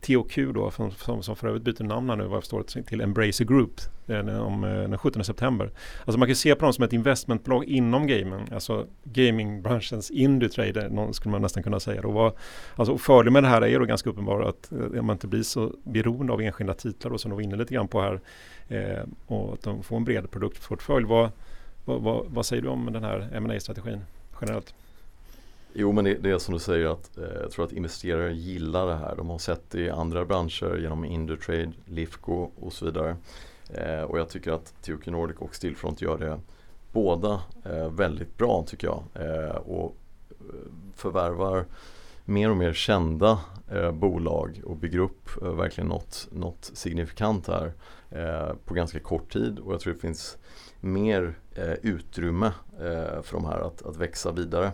THQ 0.00 0.36
då, 0.54 0.70
som, 0.70 0.90
som, 0.90 1.22
som 1.22 1.36
för 1.36 1.48
övrigt 1.48 1.62
byter 1.62 1.84
namn 1.84 2.10
här 2.10 2.16
nu 2.16 2.24
vad 2.24 2.36
jag 2.36 2.42
förstår 2.42 2.82
till 2.82 3.00
Embracer 3.00 3.44
Group 3.44 3.80
eh, 4.06 4.16
eh, 4.16 4.24
den, 4.24 4.40
om, 4.40 4.60
den 4.60 4.98
17 4.98 5.24
september. 5.24 5.70
Alltså 6.04 6.18
man 6.18 6.28
kan 6.28 6.36
se 6.36 6.54
på 6.54 6.64
dem 6.64 6.72
som 6.72 6.84
ett 6.84 6.92
investmentbolag 6.92 7.64
inom 7.64 8.06
gaming, 8.06 8.48
alltså 8.52 8.86
gamingbranschens 9.04 10.10
Indutrade 10.10 11.12
skulle 11.12 11.32
man 11.32 11.42
nästan 11.42 11.62
kunna 11.62 11.80
säga. 11.80 12.02
Då. 12.02 12.36
Alltså 12.76 12.98
fördelen 12.98 13.32
med 13.32 13.42
det 13.42 13.48
här 13.48 13.62
är 13.62 13.78
då 13.78 13.84
ganska 13.84 14.10
uppenbart 14.10 14.46
att 14.46 14.72
eh, 14.72 15.02
man 15.02 15.14
inte 15.14 15.26
blir 15.26 15.42
så 15.42 15.72
beroende 15.84 16.32
av 16.32 16.40
enskilda 16.40 16.74
titlar 16.74 17.10
då, 17.10 17.18
som 17.18 17.30
de 17.30 17.34
var 17.34 17.42
inne 17.42 17.56
lite 17.56 17.74
grann 17.74 17.88
på 17.88 18.00
här 18.00 18.20
eh, 18.68 19.04
och 19.26 19.52
att 19.52 19.62
de 19.62 19.82
får 19.82 19.96
en 19.96 20.04
bred 20.04 20.30
produktportfölj. 20.30 21.06
Vad, 21.06 21.30
vad, 21.84 22.02
vad, 22.02 22.26
vad 22.28 22.46
säger 22.46 22.62
du 22.62 22.68
om 22.68 22.92
den 22.92 23.04
här 23.04 23.40
ma 23.40 23.60
strategin 23.60 24.00
generellt? 24.40 24.74
Jo 25.72 25.92
men 25.92 26.04
det, 26.04 26.14
det, 26.14 26.30
är 26.30 26.38
som 26.38 26.54
du 26.54 26.60
säger 26.60 26.86
att 26.86 27.18
eh, 27.18 27.24
jag 27.40 27.50
tror 27.50 27.64
att 27.64 27.72
investerare 27.72 28.32
gillar 28.32 28.86
det 28.86 28.96
här. 28.96 29.16
De 29.16 29.30
har 29.30 29.38
sett 29.38 29.70
det 29.70 29.80
i 29.80 29.90
andra 29.90 30.24
branscher 30.24 30.76
genom 30.76 31.04
Indutrade, 31.04 31.72
Lifco 31.86 32.50
och 32.60 32.72
så 32.72 32.84
vidare. 32.84 33.16
Eh, 33.74 34.02
och 34.02 34.18
jag 34.18 34.28
tycker 34.28 34.52
att 34.52 34.74
TUK 34.82 35.06
Nordic 35.06 35.36
och 35.38 35.54
Stillfront 35.54 36.02
gör 36.02 36.18
det 36.18 36.40
båda 36.92 37.42
eh, 37.64 37.90
väldigt 37.90 38.36
bra 38.36 38.64
tycker 38.66 38.86
jag. 38.86 39.02
Eh, 39.14 39.56
och 39.56 39.96
eh, 40.30 40.36
förvärvar 40.96 41.64
mer 42.24 42.50
och 42.50 42.56
mer 42.56 42.72
kända 42.72 43.38
eh, 43.70 43.92
bolag 43.92 44.60
och 44.64 44.76
bygger 44.76 44.98
upp 44.98 45.42
eh, 45.42 45.52
verkligen 45.52 45.88
något, 45.88 46.28
något 46.32 46.70
signifikant 46.74 47.46
här 47.46 47.72
eh, 48.10 48.54
på 48.64 48.74
ganska 48.74 49.00
kort 49.00 49.32
tid. 49.32 49.58
Och 49.58 49.72
jag 49.72 49.80
tror 49.80 49.92
det 49.92 50.00
finns 50.00 50.38
mer 50.80 51.34
utrymme 51.82 52.52
för 53.22 53.32
de 53.32 53.44
här 53.44 53.60
att, 53.60 53.82
att 53.82 53.96
växa 53.96 54.32
vidare. 54.32 54.72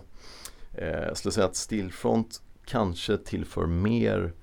Jag 0.81 1.17
skulle 1.17 1.31
säga 1.31 1.45
att 1.45 1.55
Stillfront 1.55 2.41
kanske 2.65 3.17
tillför 3.17 3.65
mer 3.65 4.33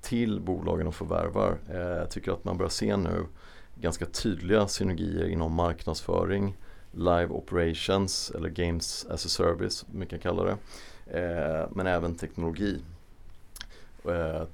till 0.00 0.40
bolagen 0.40 0.86
och 0.86 0.94
förvärvar. 0.94 1.58
Eh, 1.70 1.76
jag 1.76 2.10
tycker 2.10 2.32
att 2.32 2.44
man 2.44 2.58
börjar 2.58 2.70
se 2.70 2.96
nu 2.96 3.26
ganska 3.74 4.06
tydliga 4.06 4.68
synergier 4.68 5.28
inom 5.28 5.52
marknadsföring, 5.52 6.56
live 6.92 7.28
operations 7.28 8.32
eller 8.34 8.48
games 8.48 9.06
as 9.10 9.26
a 9.26 9.28
service, 9.28 9.74
som 9.74 10.00
vi 10.00 10.06
kan 10.06 10.18
kalla 10.18 10.44
det. 10.44 10.56
Eh, 11.20 11.68
men 11.70 11.86
även 11.86 12.14
teknologi. 12.14 12.82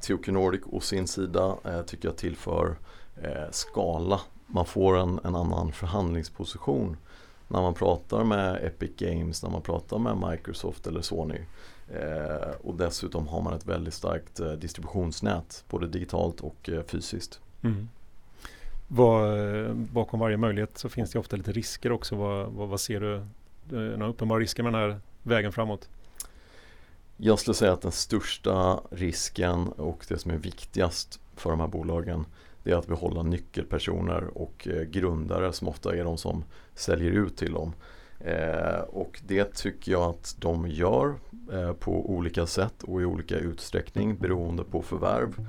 Tokyo 0.01 0.17
THQ 0.17 0.29
Nordic 0.29 0.61
å 0.67 0.81
sin 0.81 1.07
sida 1.07 1.57
tycker 1.87 2.09
jag 2.09 2.17
tillför 2.17 2.77
skala. 3.51 4.21
Man 4.47 4.67
får 4.67 4.97
en, 4.97 5.21
en 5.25 5.35
annan 5.35 5.73
förhandlingsposition 5.73 6.97
när 7.49 7.63
man 7.63 7.75
pratar 7.75 8.25
med 8.25 8.65
Epic 8.65 8.91
Games, 8.97 9.43
när 9.43 9.51
man 9.51 9.63
pratar 9.63 9.99
med 9.99 10.31
Microsoft 10.31 10.87
eller 10.87 11.01
Sony. 11.01 11.41
Eh, 11.95 12.51
och 12.63 12.75
dessutom 12.75 13.29
har 13.29 13.43
man 13.43 13.55
ett 13.55 13.67
väldigt 13.67 13.95
starkt 13.95 14.41
eh, 14.41 14.53
distributionsnät, 14.53 15.65
både 15.69 15.87
digitalt 15.87 16.41
och 16.41 16.69
eh, 16.69 16.83
fysiskt. 16.83 17.41
Mm. 17.63 17.89
Var, 18.89 19.73
bakom 19.75 20.21
varje 20.21 20.37
möjlighet 20.37 20.79
så 20.79 20.89
finns 20.89 21.11
det 21.11 21.19
ofta 21.19 21.37
lite 21.37 21.53
risker 21.53 21.93
också. 21.93 22.17
Vad, 22.17 22.53
vad, 22.53 22.69
vad 22.69 22.81
ser 22.81 23.01
du? 23.01 23.15
Eh, 23.17 23.99
några 23.99 24.09
uppenbara 24.09 24.39
risker 24.39 24.63
med 24.63 24.73
den 24.73 24.81
här 24.81 25.01
vägen 25.23 25.53
framåt? 25.53 25.89
Jag 27.17 27.39
skulle 27.39 27.55
säga 27.55 27.73
att 27.73 27.83
den 27.83 27.93
största 27.93 28.81
risken 28.91 29.69
och 29.69 30.05
det 30.09 30.19
som 30.19 30.31
är 30.31 30.37
viktigast 30.37 31.21
för 31.37 31.51
de 31.51 31.61
här 31.61 31.69
bolagen 31.69 32.25
det 32.63 32.71
är 32.71 32.77
att 32.77 32.87
behålla 32.87 33.23
nyckelpersoner 33.23 34.39
och 34.39 34.69
eh, 34.69 34.83
grundare 34.83 35.53
som 35.53 35.69
ofta 35.69 35.97
är 35.97 36.05
de 36.05 36.19
som 36.19 36.45
säljer 36.79 37.11
ut 37.11 37.37
till 37.37 37.53
dem. 37.53 37.73
Eh, 38.21 38.81
och 38.81 39.21
det 39.27 39.55
tycker 39.55 39.93
jag 39.93 40.03
att 40.03 40.37
de 40.39 40.69
gör 40.69 41.15
eh, 41.53 41.73
på 41.73 42.11
olika 42.11 42.47
sätt 42.47 42.83
och 42.83 43.03
i 43.03 43.05
olika 43.05 43.37
utsträckning 43.37 44.17
beroende 44.17 44.65
på 44.65 44.83
förvärv. 44.83 45.49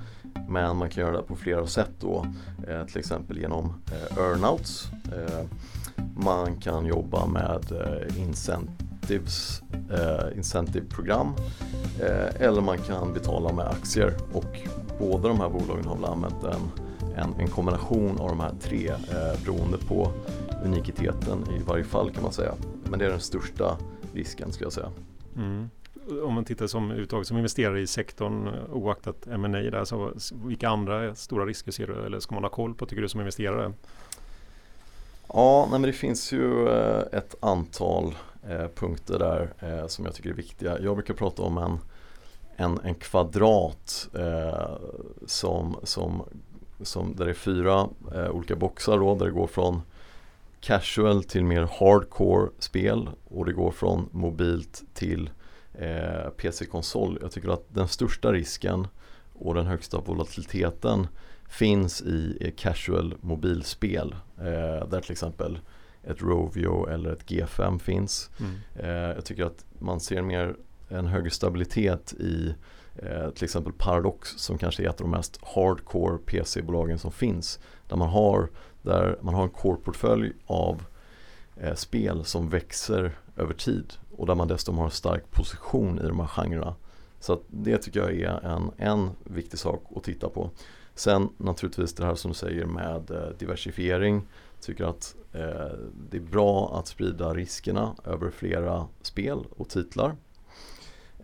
Men 0.49 0.77
man 0.77 0.89
kan 0.89 1.03
göra 1.03 1.17
det 1.17 1.23
på 1.23 1.35
flera 1.35 1.67
sätt 1.67 1.91
då. 1.99 2.25
Eh, 2.67 2.85
till 2.85 2.99
exempel 2.99 3.37
genom 3.37 3.73
eh, 3.91 4.17
earnouts. 4.17 4.87
Eh, 5.05 5.45
man 6.15 6.55
kan 6.55 6.85
jobba 6.85 7.25
med 7.25 7.71
eh, 7.71 8.21
incentives, 8.21 9.61
eh, 9.91 10.37
incentive-program. 10.37 11.33
Eh, 11.99 12.41
eller 12.41 12.61
man 12.61 12.77
kan 12.77 13.13
betala 13.13 13.53
med 13.53 13.67
aktier. 13.67 14.13
Och 14.33 14.59
båda 14.99 15.27
de 15.27 15.39
här 15.39 15.49
bolagen 15.49 15.85
har 15.85 15.95
väl 15.95 16.05
använt 16.05 16.43
en 16.43 16.89
en, 17.19 17.39
en 17.39 17.47
kombination 17.47 18.19
av 18.19 18.29
de 18.29 18.39
här 18.39 18.53
tre 18.61 18.89
eh, 18.89 19.43
beroende 19.45 19.77
på 19.77 20.11
unikiteten 20.63 21.45
i 21.59 21.63
varje 21.63 21.83
fall 21.83 22.11
kan 22.11 22.23
man 22.23 22.33
säga. 22.33 22.53
Men 22.89 22.99
det 22.99 23.05
är 23.05 23.09
den 23.09 23.19
största 23.19 23.77
risken 24.13 24.51
skulle 24.51 24.65
jag 24.65 24.73
säga. 24.73 24.91
Mm. 25.35 25.69
Om 26.23 26.33
man 26.33 26.45
tittar 26.45 26.67
som 26.67 26.91
uttag 26.91 27.25
som 27.25 27.37
investerare 27.37 27.81
i 27.81 27.87
sektorn 27.87 28.49
oaktat 28.73 29.27
M&A 29.27 29.47
där, 29.49 29.85
så 29.85 30.13
vilka 30.45 30.69
andra 30.69 31.15
stora 31.15 31.45
risker 31.45 31.71
ser 31.71 31.87
du 31.87 32.05
eller 32.05 32.19
ska 32.19 32.35
man 32.35 32.43
ha 32.43 32.49
koll 32.49 32.73
på 32.73 32.85
tycker 32.85 33.01
du 33.01 33.09
som 33.09 33.19
investerare? 33.19 33.73
Ja, 35.33 35.67
nej, 35.71 35.79
men 35.79 35.89
det 35.89 35.93
finns 35.93 36.31
ju 36.31 36.69
eh, 36.69 37.03
ett 37.11 37.35
antal 37.39 38.15
eh, 38.49 38.67
punkter 38.75 39.19
där 39.19 39.53
eh, 39.59 39.87
som 39.87 40.05
jag 40.05 40.13
tycker 40.13 40.29
är 40.29 40.33
viktiga. 40.33 40.79
Jag 40.79 40.95
brukar 40.95 41.13
prata 41.13 41.41
om 41.41 41.57
en, 41.57 41.79
en, 42.55 42.79
en 42.83 42.95
kvadrat 42.95 44.09
som, 45.25 45.77
som 45.83 46.23
som, 46.81 47.15
där 47.15 47.25
det 47.25 47.31
är 47.31 47.35
fyra 47.35 47.89
olika 48.31 48.55
boxar 48.55 48.97
då, 48.97 49.15
där 49.15 49.25
det 49.25 49.31
går 49.31 49.47
från 49.47 49.81
casual 50.61 51.23
till 51.23 51.43
mer 51.43 51.69
hardcore 51.79 52.49
spel 52.59 53.09
och 53.23 53.45
det 53.45 53.53
går 53.53 53.71
från 53.71 54.09
mobilt 54.11 54.83
till 54.93 55.29
eh, 55.73 56.29
PC-konsol. 56.37 57.17
Jag 57.21 57.31
tycker 57.31 57.49
att 57.49 57.65
den 57.73 57.87
största 57.87 58.33
risken 58.33 58.87
och 59.33 59.55
den 59.55 59.65
högsta 59.65 60.01
volatiliteten 60.01 61.07
finns 61.49 62.01
i 62.01 62.53
casual 62.57 63.15
mobilspel 63.21 64.15
eh, 64.37 64.87
där 64.89 65.01
till 65.01 65.11
exempel 65.11 65.59
ett 66.03 66.21
Rovio 66.21 66.89
eller 66.89 67.11
ett 67.11 67.25
G5 67.25 67.79
finns. 67.79 68.29
Mm. 68.39 68.55
Eh, 68.75 69.15
jag 69.15 69.25
tycker 69.25 69.43
att 69.43 69.65
man 69.79 69.99
ser 69.99 70.21
mer 70.21 70.55
en 70.89 71.07
högre 71.07 71.29
stabilitet 71.29 72.13
i 72.13 72.53
Eh, 73.03 73.29
till 73.29 73.43
exempel 73.43 73.73
Paradox 73.73 74.29
som 74.29 74.57
kanske 74.57 74.83
är 74.83 74.89
ett 74.89 75.01
av 75.01 75.07
de 75.07 75.11
mest 75.11 75.39
hardcore 75.41 76.17
PC-bolagen 76.17 76.99
som 76.99 77.11
finns. 77.11 77.59
Där 77.87 77.97
man 77.97 78.09
har, 78.09 78.49
där 78.81 79.17
man 79.21 79.33
har 79.33 79.43
en 79.43 79.49
core-portfölj 79.49 80.33
av 80.45 80.83
eh, 81.55 81.75
spel 81.75 82.25
som 82.25 82.49
växer 82.49 83.11
över 83.35 83.53
tid 83.53 83.93
och 84.17 84.25
där 84.27 84.35
man 84.35 84.47
dessutom 84.47 84.77
har 84.77 84.85
en 84.85 84.91
stark 84.91 85.31
position 85.31 85.99
i 85.99 86.07
de 86.07 86.19
här 86.19 86.27
genrerna. 86.27 86.75
Så 87.19 87.41
det 87.47 87.77
tycker 87.77 87.99
jag 87.99 88.13
är 88.13 88.45
en, 88.45 88.71
en 88.77 89.09
viktig 89.23 89.59
sak 89.59 89.83
att 89.95 90.03
titta 90.03 90.29
på. 90.29 90.49
Sen 90.95 91.29
naturligtvis 91.37 91.93
det 91.93 92.05
här 92.05 92.15
som 92.15 92.31
du 92.31 92.35
säger 92.37 92.65
med 92.65 93.11
eh, 93.11 93.29
diversifiering. 93.39 94.27
Tycker 94.61 94.83
att 94.83 95.15
eh, 95.33 95.77
det 96.09 96.17
är 96.17 96.31
bra 96.31 96.79
att 96.79 96.87
sprida 96.87 97.33
riskerna 97.33 97.95
över 98.05 98.29
flera 98.29 98.87
spel 99.01 99.45
och 99.57 99.69
titlar. 99.69 100.15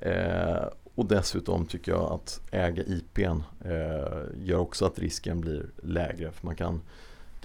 Eh, 0.02 0.66
och 0.96 1.06
dessutom 1.06 1.66
tycker 1.66 1.92
jag 1.92 2.12
att 2.12 2.42
äga 2.52 2.84
IPn 2.84 3.44
eh, 3.66 4.24
gör 4.36 4.58
också 4.58 4.86
att 4.86 5.00
risken 5.00 5.42
blir 5.42 5.70
lägre. 5.84 6.32
För 6.32 6.46
man 6.46 6.56
kan 6.56 6.82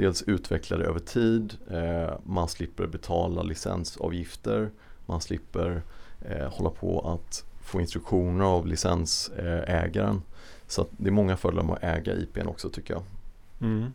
dels 0.01 0.23
utveckla 0.23 0.77
det 0.77 0.85
över 0.85 1.01
tid, 1.01 1.57
eh, 1.71 2.15
man 2.25 2.49
slipper 2.49 2.87
betala 2.87 3.43
licensavgifter, 3.43 4.71
man 5.07 5.21
slipper 5.21 5.83
eh, 6.21 6.53
hålla 6.53 6.71
på 6.71 7.01
att 7.01 7.45
få 7.63 7.81
instruktioner 7.81 8.45
av 8.45 8.67
licensägaren. 8.67 10.23
Så 10.67 10.87
det 10.91 11.09
är 11.09 11.13
många 11.13 11.37
fördelar 11.37 11.63
med 11.63 11.75
att 11.75 11.83
äga 11.83 12.15
IPn 12.15 12.47
också 12.47 12.71
tycker 12.71 12.95
jag. 12.95 13.03
Mm. 13.61 13.93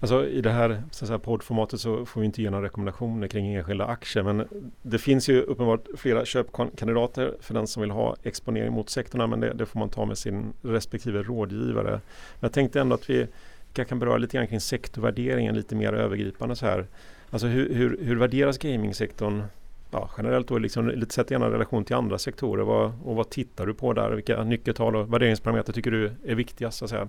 Alltså 0.00 0.26
i 0.26 0.40
det 0.40 0.50
här, 0.50 0.82
så 0.90 1.06
här 1.06 1.18
poddformatet 1.18 1.80
så 1.80 2.06
får 2.06 2.20
vi 2.20 2.26
inte 2.26 2.42
ge 2.42 2.50
några 2.50 2.64
rekommendationer 2.64 3.28
kring 3.28 3.54
enskilda 3.54 3.86
aktier 3.86 4.22
men 4.22 4.48
det 4.82 4.98
finns 4.98 5.28
ju 5.28 5.42
uppenbart 5.42 5.86
flera 5.96 6.24
köpkandidater 6.24 7.34
för 7.40 7.54
den 7.54 7.66
som 7.66 7.80
vill 7.80 7.90
ha 7.90 8.16
exponering 8.22 8.72
mot 8.72 8.90
sektorn 8.90 9.30
men 9.30 9.40
det, 9.40 9.52
det, 9.52 9.66
får 9.66 9.78
man 9.78 9.88
ta 9.88 10.04
med 10.04 10.18
sin 10.18 10.52
respektive 10.62 11.22
rådgivare. 11.22 11.90
Men 11.90 12.00
jag 12.40 12.52
tänkte 12.52 12.80
ändå 12.80 12.94
att 12.94 13.10
vi 13.10 13.26
kan 13.72 13.98
beröra 13.98 14.16
lite 14.16 14.36
grann 14.36 14.46
kring 14.46 14.60
sektorvärderingen 14.60 15.54
lite 15.54 15.74
mer 15.74 15.92
övergripande 15.92 16.56
så 16.56 16.66
här. 16.66 16.86
Alltså 17.30 17.46
hur, 17.46 17.74
hur, 17.74 17.98
hur 18.02 18.16
värderas 18.16 18.58
gamingsektorn 18.58 19.42
ja, 19.90 20.10
generellt 20.16 20.48
då, 20.48 20.58
liksom, 20.58 20.88
lite 20.88 21.14
sett 21.14 21.30
gärna 21.30 21.50
relation 21.50 21.84
till 21.84 21.96
andra 21.96 22.18
sektorer 22.18 22.64
vad, 22.64 22.92
och 23.04 23.16
vad 23.16 23.30
tittar 23.30 23.66
du 23.66 23.74
på 23.74 23.92
där? 23.92 24.10
Vilka 24.10 24.44
nyckeltal 24.44 24.96
och 24.96 25.12
värderingsparametrar 25.14 25.72
tycker 25.72 25.90
du 25.90 26.12
är 26.26 26.34
viktigast? 26.34 26.78
Så 26.78 26.84
att 26.84 26.90
säga? 26.90 27.08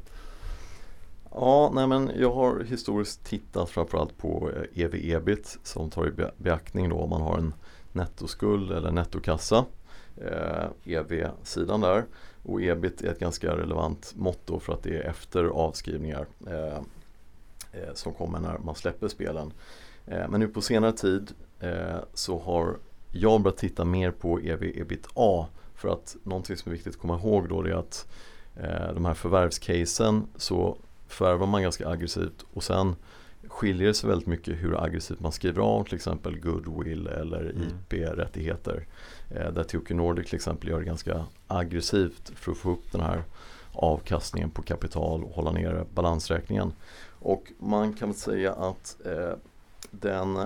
Ja, 1.31 1.71
nej 1.75 1.87
men 1.87 2.11
jag 2.15 2.33
har 2.33 2.63
historiskt 2.63 3.25
tittat 3.25 3.69
framförallt 3.69 4.17
på 4.17 4.51
eh, 4.55 4.83
EV-EBIT 4.83 5.59
som 5.63 5.89
tar 5.89 6.07
i 6.07 6.11
beaktning 6.37 6.89
då 6.89 6.95
om 6.95 7.09
man 7.09 7.21
har 7.21 7.37
en 7.37 7.53
nettoskuld 7.91 8.71
eller 8.71 8.91
nettokassa. 8.91 9.65
Eh, 10.17 10.93
EV-sidan 10.93 11.81
där. 11.81 12.05
Och 12.43 12.61
EBIT 12.61 13.01
är 13.01 13.07
ett 13.07 13.19
ganska 13.19 13.57
relevant 13.57 14.13
mått 14.15 14.39
då 14.45 14.59
för 14.59 14.73
att 14.73 14.83
det 14.83 14.97
är 14.97 15.09
efter 15.09 15.43
avskrivningar 15.43 16.25
eh, 16.47 16.77
eh, 17.71 17.93
som 17.93 18.13
kommer 18.13 18.39
när 18.39 18.57
man 18.57 18.75
släpper 18.75 19.07
spelen. 19.07 19.53
Eh, 20.05 20.29
men 20.29 20.39
nu 20.39 20.47
på 20.47 20.61
senare 20.61 20.91
tid 20.91 21.31
eh, 21.59 21.97
så 22.13 22.39
har 22.39 22.77
jag 23.11 23.41
börjat 23.41 23.57
titta 23.57 23.85
mer 23.85 24.11
på 24.11 24.39
EV-EBIT-A 24.39 25.47
för 25.75 25.89
att 25.89 26.15
någonting 26.23 26.57
som 26.57 26.71
är 26.71 26.73
viktigt 26.73 26.93
att 26.93 27.01
komma 27.01 27.19
ihåg 27.19 27.49
då 27.49 27.61
är 27.61 27.71
att 27.71 28.07
eh, 28.55 28.93
de 28.93 29.05
här 29.05 29.13
förvärvscasen 29.13 30.27
så 30.35 30.77
förvärvar 31.07 31.47
man 31.47 31.61
ganska 31.61 31.89
aggressivt 31.89 32.45
och 32.53 32.63
sen 32.63 32.95
skiljer 33.53 33.87
det 33.87 33.93
sig 33.93 34.09
väldigt 34.09 34.27
mycket 34.27 34.55
hur 34.63 34.83
aggressivt 34.83 35.19
man 35.19 35.31
skriver 35.31 35.61
av 35.61 35.83
till 35.83 35.95
exempel 35.95 36.39
goodwill 36.39 37.07
eller 37.07 37.39
Mm. 37.41 37.67
IP-rättigheter. 37.89 38.85
Eh, 39.29 39.51
där 39.51 39.63
Tokyo 39.63 39.95
Nordic 39.97 40.25
till 40.29 40.35
exempel 40.35 40.69
gör 40.69 40.79
det 40.79 40.85
ganska 40.85 41.25
aggressivt 41.47 42.31
för 42.35 42.51
att 42.51 42.57
få 42.57 42.71
upp 42.71 42.91
den 42.91 43.01
här 43.01 43.23
avkastningen 43.71 44.49
på 44.49 44.61
kapital 44.61 45.23
och 45.23 45.29
hålla 45.29 45.51
nere 45.51 45.85
balansräkningen. 45.93 46.73
Och 47.19 47.51
man 47.59 47.93
kan 47.93 48.09
väl 48.09 48.17
säga 48.17 48.53
att 48.53 48.97
eh, 49.05 49.33
den 49.91 50.39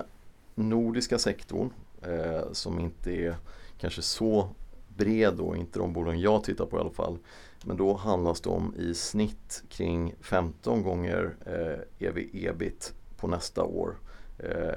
nordiska 0.56 1.17
sektorn 1.17 1.70
eh, 2.02 2.52
som 2.52 2.80
inte 2.80 3.12
är 3.12 3.36
kanske 3.80 4.02
så 4.02 4.50
bred 4.98 5.34
då, 5.38 5.56
inte 5.56 5.80
de 5.80 5.93
bolagen 5.93 6.22
jag 6.22 6.43
tittar 6.43 6.65
på 6.65 6.78
i 6.78 6.80
alla 6.80 6.89
fall. 6.89 7.17
Men 7.63 7.78
då 7.78 7.93
handlas 7.93 8.41
det 8.41 8.50
om 8.50 8.74
i 8.78 8.93
snitt 8.93 9.63
kring 9.70 10.13
15 10.22 10.84
gånger 10.84 11.36
eh, 11.46 12.08
ev 12.08 12.17
ebit 12.34 12.93
på 13.17 13.27
nästa 13.27 13.63
år. 13.63 13.95
Eh, 14.39 14.73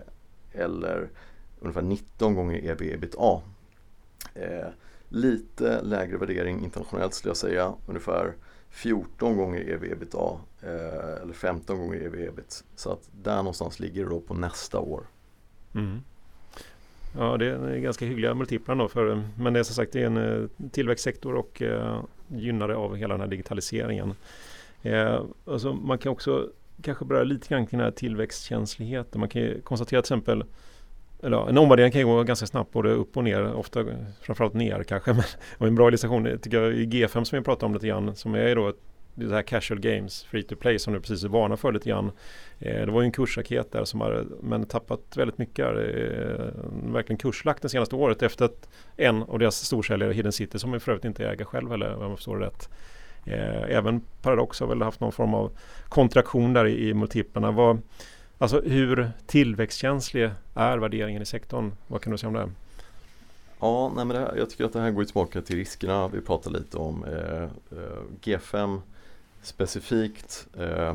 eller 0.53 1.09
ungefär 1.61 1.83
19 1.83 2.35
gånger 2.35 2.70
ev 2.70 2.83
ebitda. 2.83 3.40
Eh, 4.35 4.68
lite 5.09 5.83
lägre 5.83 6.16
värdering 6.16 6.64
internationellt 6.64 7.14
skulle 7.14 7.31
jag 7.31 7.37
säga. 7.37 7.74
Ungefär 7.87 8.35
14 8.70 9.37
gånger 9.37 9.70
ev 9.70 9.85
ebitda 9.85 10.40
eh, 10.62 11.22
eller 11.22 11.33
15 11.33 11.79
gånger 11.79 12.00
ev 12.00 12.14
ebit. 12.14 12.64
Så 12.76 12.92
att 12.92 13.09
där 13.22 13.37
någonstans 13.37 13.81
ligger 13.81 14.05
det 14.05 14.11
då 14.11 14.20
på 14.20 14.35
nästa 14.35 14.79
år. 14.79 15.03
Mm. 15.74 16.00
Ja, 17.18 17.37
det 17.37 17.46
är 17.46 17.79
ganska 17.79 18.05
hyggliga 18.07 18.35
multiplar 18.35 18.76
då. 18.76 18.88
För, 18.88 19.22
men 19.38 19.53
det 19.53 19.59
är 19.59 19.64
som 19.64 19.74
sagt 19.74 19.92
det 19.92 20.03
är 20.03 20.07
en 20.07 20.16
eh, 20.16 20.68
tillväxtsektor 20.70 21.35
och 21.35 21.62
eh, 21.62 22.03
gynnare 22.29 22.76
av 22.76 22.96
hela 22.96 23.14
den 23.14 23.20
här 23.20 23.29
digitaliseringen. 23.29 24.14
Eh, 24.83 25.24
alltså 25.44 25.72
man 25.72 25.98
kan 25.98 26.12
också 26.12 26.48
kanske 26.83 27.05
beröra 27.05 27.25
lite 27.25 27.49
grann 27.49 27.66
kring 27.66 27.79
den 27.79 27.85
här 27.85 27.93
tillväxtkänsligheten. 27.93 29.21
Man 29.21 29.29
kan 29.29 29.43
ju 29.43 29.61
konstatera 29.61 30.03
till 30.03 30.14
exempel 30.14 30.45
eller 31.23 31.49
en 31.49 31.59
omvärdering 31.59 31.93
kan 31.93 32.01
ju 32.01 32.07
gå 32.07 32.23
ganska 32.23 32.47
snabbt 32.47 32.73
både 32.73 32.90
upp 32.90 33.16
och 33.16 33.25
ner, 33.25 33.55
ofta 33.55 33.85
framförallt 34.23 34.55
ner 34.55 34.83
kanske. 34.83 35.12
Men, 35.14 35.25
och 35.59 35.66
en 35.66 35.75
bra 35.75 35.88
illustration 35.88 36.38
tycker 36.43 36.62
jag 36.62 36.75
i 36.75 36.87
G5 36.87 37.25
som 37.25 37.38
vi 37.38 37.45
pratade 37.45 37.66
om 37.66 37.75
lite 37.75 37.87
grann 37.87 38.16
som 38.16 38.35
är 38.35 38.57
då 38.57 38.69
ett 38.69 38.77
det 39.14 39.35
här 39.35 39.43
casual 39.43 39.81
games, 39.81 40.25
free 40.25 40.43
to 40.43 40.57
play 40.57 40.79
som 40.79 40.93
du 40.93 41.01
precis 41.01 41.25
varnade 41.25 41.57
för 41.57 41.73
lite 41.73 41.88
grann. 41.88 42.12
Eh, 42.59 42.87
det 42.87 42.93
var 42.93 43.01
ju 43.01 43.05
en 43.05 43.12
kursraket 43.12 43.73
där 43.73 43.85
som 43.85 44.01
har 44.01 44.27
men 44.43 44.66
tappat 44.66 45.16
väldigt 45.16 45.38
mycket. 45.38 45.66
Eh, 45.66 45.75
verkligen 46.93 47.19
kurslagt 47.19 47.62
det 47.62 47.69
senaste 47.69 47.97
året 47.97 48.23
efter 48.23 48.45
att 48.45 48.69
en 48.97 49.23
av 49.23 49.38
deras 49.38 49.57
storsäljare 49.57 50.12
Hidden 50.12 50.33
City 50.33 50.59
som 50.59 50.73
jag 50.73 50.83
för 50.83 50.93
övrigt 50.93 51.05
inte 51.05 51.29
äger 51.29 51.45
själv 51.45 51.73
eller 51.73 51.95
om 51.95 52.03
jag 52.03 52.19
förstår 52.19 52.38
det 52.38 52.47
rätt. 52.47 52.69
Eh, 53.31 53.77
även 53.77 54.01
Paradox 54.23 54.61
har 54.61 54.66
väl 54.66 54.83
haft 54.83 55.01
någon 55.01 55.12
form 55.12 55.35
av 55.35 55.51
kontraktion 55.88 56.53
där 56.53 56.66
i, 56.66 56.88
i 56.88 56.95
multiplarna. 56.95 57.51
Vad, 57.51 57.79
alltså 58.38 58.61
hur 58.61 59.11
tillväxtkänslig 59.27 60.31
är 60.55 60.79
värderingen 60.79 61.23
i 61.23 61.27
sektorn? 61.27 61.73
Vad 61.87 62.03
kan 62.03 62.12
du 62.12 62.19
säga 62.19 62.29
om 62.29 62.35
det? 62.35 62.51
Ja, 63.61 63.93
nej 63.97 64.05
men 64.05 64.16
det 64.16 64.23
här, 64.23 64.35
jag 64.37 64.51
tycker 64.51 64.64
att 64.64 64.73
det 64.73 64.81
här 64.81 64.90
går 64.90 65.05
tillbaka 65.05 65.43
till 65.43 65.57
riskerna 65.57 66.09
vi 66.09 66.21
pratade 66.21 66.59
lite 66.59 66.77
om. 66.77 67.05
Eh, 67.05 67.43
eh 67.43 67.49
G5 68.23 68.81
specifikt 69.43 70.47
eh, 70.59 70.95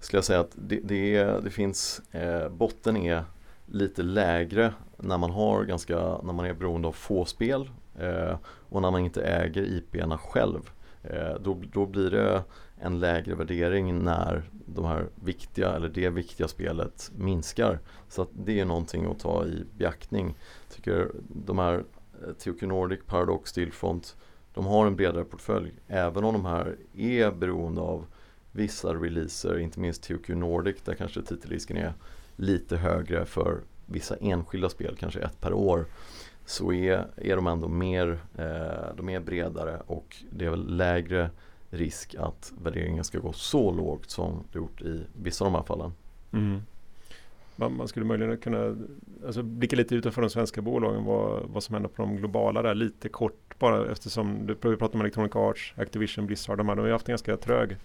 skulle 0.00 0.18
jag 0.18 0.24
säga 0.24 0.40
att 0.40 0.52
det, 0.54 0.80
det, 0.84 1.22
det 1.22 1.50
finns, 1.50 2.00
eh, 2.12 2.48
botten 2.48 2.96
är 2.96 3.24
lite 3.66 4.02
lägre 4.02 4.72
när 4.96 5.18
man 5.18 5.30
har 5.30 5.64
ganska, 5.64 5.96
när 5.96 6.32
man 6.32 6.46
är 6.46 6.52
beroende 6.52 6.88
av 6.88 6.92
få 6.92 7.24
spel 7.24 7.70
eh, 7.98 8.36
och 8.44 8.82
när 8.82 8.90
man 8.90 9.04
inte 9.04 9.22
äger 9.22 9.62
IP-erna 9.62 10.18
själv. 10.18 10.70
Eh, 11.10 11.34
då, 11.40 11.62
då 11.72 11.86
blir 11.86 12.10
det 12.10 12.44
en 12.76 13.00
lägre 13.00 13.34
värdering 13.34 14.04
när 14.04 14.50
de 14.66 14.84
här 14.84 15.08
viktiga, 15.14 15.72
eller 15.72 15.88
det 15.88 16.10
viktiga 16.10 16.48
spelet 16.48 17.10
minskar. 17.16 17.78
Så 18.08 18.22
att 18.22 18.30
det 18.32 18.60
är 18.60 18.64
någonting 18.64 19.06
att 19.06 19.18
ta 19.18 19.46
i 19.46 19.64
beaktning. 19.76 20.36
Jag 20.66 20.76
tycker 20.76 21.10
de 21.28 21.58
här 21.58 21.84
eh, 22.26 22.32
THQ 22.32 22.62
Nordic, 22.62 23.00
Paradox, 23.06 23.50
Stillfront 23.50 24.16
de 24.58 24.66
har 24.66 24.86
en 24.86 24.96
bredare 24.96 25.24
portfölj. 25.24 25.72
Även 25.86 26.24
om 26.24 26.32
de 26.32 26.44
här 26.44 26.76
är 26.96 27.30
beroende 27.30 27.80
av 27.80 28.06
vissa 28.52 28.94
releaser, 28.94 29.58
inte 29.58 29.80
minst 29.80 30.02
THQ 30.02 30.28
Nordic 30.28 30.76
där 30.84 30.94
kanske 30.94 31.22
titelrisken 31.22 31.76
är 31.76 31.92
lite 32.36 32.76
högre 32.76 33.24
för 33.24 33.60
vissa 33.86 34.16
enskilda 34.16 34.68
spel, 34.68 34.96
kanske 35.00 35.20
ett 35.20 35.40
per 35.40 35.52
år. 35.52 35.86
Så 36.48 36.72
är, 36.72 37.06
är 37.16 37.36
de 37.36 37.46
ändå 37.46 37.68
mer, 37.68 38.18
eh, 38.38 38.96
de 38.96 39.08
är 39.08 39.20
bredare 39.20 39.80
och 39.86 40.16
det 40.30 40.44
är 40.44 40.50
väl 40.50 40.76
lägre 40.76 41.30
risk 41.70 42.14
att 42.14 42.52
värderingen 42.62 43.04
ska 43.04 43.18
gå 43.18 43.32
så 43.32 43.72
lågt 43.72 44.10
som 44.10 44.44
det 44.52 44.58
gjort 44.58 44.82
i 44.82 45.04
vissa 45.22 45.44
av 45.44 45.52
de 45.52 45.58
här 45.58 45.64
fallen. 45.64 45.92
Mm. 46.32 46.62
Man, 47.56 47.76
man, 47.76 47.88
skulle 47.88 48.06
möjligen 48.06 48.36
kunna 48.36 48.76
alltså, 49.26 49.42
blicka 49.42 49.76
lite 49.76 49.94
utanför 49.94 50.22
de 50.22 50.30
svenska 50.30 50.62
bolagen 50.62 51.04
vad, 51.04 51.42
vad 51.48 51.62
som 51.62 51.74
händer 51.74 51.88
på 51.88 52.02
de 52.02 52.16
globala 52.16 52.62
där 52.62 52.74
lite 52.74 53.08
kort 53.08 53.58
bara 53.58 53.92
eftersom 53.92 54.46
du 54.46 54.54
pratar 54.54 54.94
om 54.94 55.00
Electronic 55.00 55.36
Arts, 55.36 55.74
Activision, 55.76 56.26
Blizzard 56.26 56.58
de, 56.58 56.68
här, 56.68 56.76
de 56.76 56.80
har 56.80 56.86
ju 56.86 56.92
haft 56.92 57.08
en 57.08 57.12
ganska 57.12 57.36
trög 57.36 57.76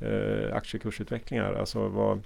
eh, 0.00 0.56
aktiekursutveckling 0.56 1.40
här. 1.40 1.54
Alltså, 1.54 1.88
vad, 1.88 2.20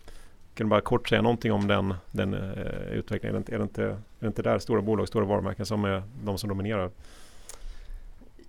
kan 0.56 0.66
du 0.66 0.70
bara 0.70 0.80
kort 0.80 1.08
säga 1.08 1.22
någonting 1.22 1.52
om 1.52 1.66
den, 1.66 1.94
den 2.10 2.34
eh, 2.34 2.92
utvecklingen? 2.92 3.36
Är 3.36 3.38
det, 3.38 3.38
inte, 3.38 3.54
är, 3.54 3.58
det 3.58 3.62
inte, 3.62 3.82
är 3.84 3.96
det 4.18 4.26
inte 4.26 4.42
där 4.42 4.58
stora 4.58 4.82
bolag, 4.82 5.08
stora 5.08 5.24
varumärken 5.24 5.66
som 5.66 5.84
är 5.84 6.02
de 6.24 6.38
som 6.38 6.48
dominerar? 6.48 6.90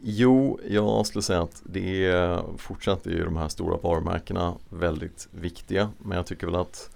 Jo, 0.01 0.59
jag 0.69 1.05
skulle 1.05 1.21
säga 1.21 1.41
att 1.41 1.61
det 1.65 2.05
är 2.05 2.41
fortsatt 2.57 3.05
är 3.05 3.11
ju 3.11 3.25
de 3.25 3.37
här 3.37 3.47
stora 3.47 3.77
varumärkena 3.77 4.53
väldigt 4.69 5.27
viktiga. 5.31 5.89
Men 5.97 6.17
jag 6.17 6.25
tycker 6.25 6.47
väl 6.47 6.55
att 6.55 6.89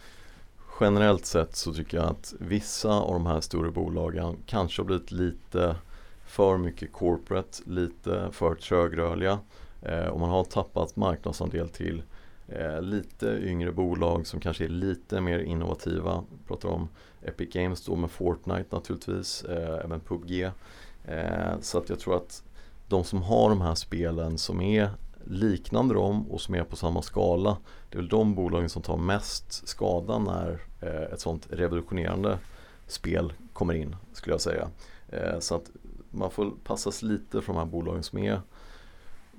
generellt 0.79 1.25
sett 1.25 1.55
så 1.55 1.73
tycker 1.73 1.97
jag 1.97 2.05
att 2.05 2.33
vissa 2.39 2.89
av 2.89 3.13
de 3.13 3.25
här 3.25 3.41
stora 3.41 3.71
bolagen 3.71 4.37
kanske 4.45 4.81
har 4.81 4.85
blivit 4.85 5.11
lite 5.11 5.75
för 6.25 6.57
mycket 6.57 6.91
corporate, 6.91 7.63
lite 7.65 8.29
för 8.31 8.55
trögrörliga. 8.55 9.39
Eh, 9.81 10.05
och 10.05 10.19
man 10.19 10.29
har 10.29 10.43
tappat 10.43 10.95
marknadsandel 10.95 11.69
till 11.69 12.03
eh, 12.51 12.81
lite 12.81 13.27
yngre 13.27 13.71
bolag 13.71 14.27
som 14.27 14.39
kanske 14.39 14.63
är 14.63 14.69
lite 14.69 15.21
mer 15.21 15.39
innovativa. 15.39 16.23
Vi 16.31 16.47
pratar 16.47 16.69
om 16.69 16.89
Epic 17.21 17.53
Games 17.53 17.85
då 17.85 17.95
med 17.95 18.11
Fortnite 18.11 18.75
naturligtvis, 18.75 19.43
eh, 19.43 19.85
även 19.85 19.99
PubG. 19.99 20.51
Eh, 21.05 21.59
så 21.61 21.77
att 21.77 21.89
jag 21.89 21.99
tror 21.99 22.15
att 22.15 22.43
de 22.87 23.03
som 23.03 23.21
har 23.21 23.49
de 23.49 23.61
här 23.61 23.75
spelen 23.75 24.37
som 24.37 24.61
är 24.61 24.89
liknande 25.23 25.93
dem 25.93 26.31
och 26.31 26.41
som 26.41 26.55
är 26.55 26.63
på 26.63 26.75
samma 26.75 27.01
skala 27.01 27.57
Det 27.89 27.95
är 27.95 27.97
väl 27.97 28.07
de 28.07 28.35
bolagen 28.35 28.69
som 28.69 28.81
tar 28.81 28.97
mest 28.97 29.67
skada 29.67 30.19
när 30.19 30.59
eh, 30.81 31.13
ett 31.13 31.19
sånt 31.19 31.47
revolutionerande 31.49 32.37
spel 32.87 33.33
kommer 33.53 33.73
in 33.73 33.95
skulle 34.13 34.33
jag 34.33 34.41
säga. 34.41 34.69
Eh, 35.09 35.39
så 35.39 35.55
att 35.55 35.71
man 36.09 36.31
får 36.31 36.51
passas 36.63 37.01
lite 37.01 37.41
för 37.41 37.53
de 37.53 37.59
här 37.59 37.65
bolagen 37.65 38.03
som 38.03 38.19
är 38.19 38.41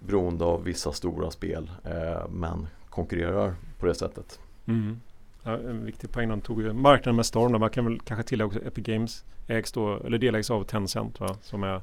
beroende 0.06 0.44
av 0.44 0.64
vissa 0.64 0.92
stora 0.92 1.30
spel 1.30 1.70
eh, 1.84 2.28
men 2.28 2.66
konkurrerar 2.92 3.54
på 3.78 3.86
det 3.86 3.94
sättet. 3.94 4.40
Mm. 4.66 5.00
Ja, 5.42 5.58
en 5.58 5.84
viktig 5.84 6.10
poäng, 6.10 6.28
de 6.28 6.40
tog 6.40 6.62
ju 6.62 6.72
marknaden 6.72 7.16
med 7.16 7.26
storm. 7.26 7.60
Man 7.60 7.70
kan 7.70 7.84
väl 7.84 8.00
kanske 8.00 8.28
tillägga 8.28 8.46
också 8.46 8.58
Epic 8.58 8.84
Games 8.84 9.24
ägs 9.48 9.72
då, 9.72 9.96
eller 9.96 10.18
delägs 10.18 10.50
av 10.50 10.64
Tencent 10.64 11.20
va? 11.20 11.36
som 11.42 11.62
är 11.62 11.80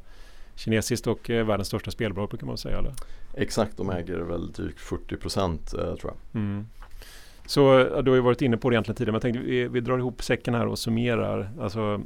kinesiskt 0.55 1.07
och 1.07 1.29
eh, 1.29 1.45
världens 1.45 1.67
största 1.67 1.91
spelbolag 1.91 2.29
brukar 2.29 2.47
man 2.47 2.57
säga 2.57 2.77
eller? 2.77 2.93
Exakt, 3.33 3.77
de 3.77 3.89
äger 3.89 4.17
väl 4.17 4.51
drygt 4.51 4.79
40 4.79 5.15
procent 5.15 5.73
eh, 5.73 5.95
tror 5.95 6.13
jag. 6.13 6.41
Mm. 6.41 6.67
Så 7.45 7.83
du 8.01 8.11
har 8.11 8.15
ju 8.15 8.21
varit 8.21 8.41
inne 8.41 8.57
på 8.57 8.69
det 8.69 8.73
egentligen 8.73 8.95
tidigare, 8.95 9.11
men 9.11 9.15
jag 9.15 9.21
tänkte 9.21 9.51
vi, 9.51 9.67
vi 9.67 9.79
drar 9.79 9.97
ihop 9.97 10.23
säcken 10.23 10.53
här 10.53 10.67
och 10.67 10.79
summerar. 10.79 11.49
Alltså, 11.61 12.01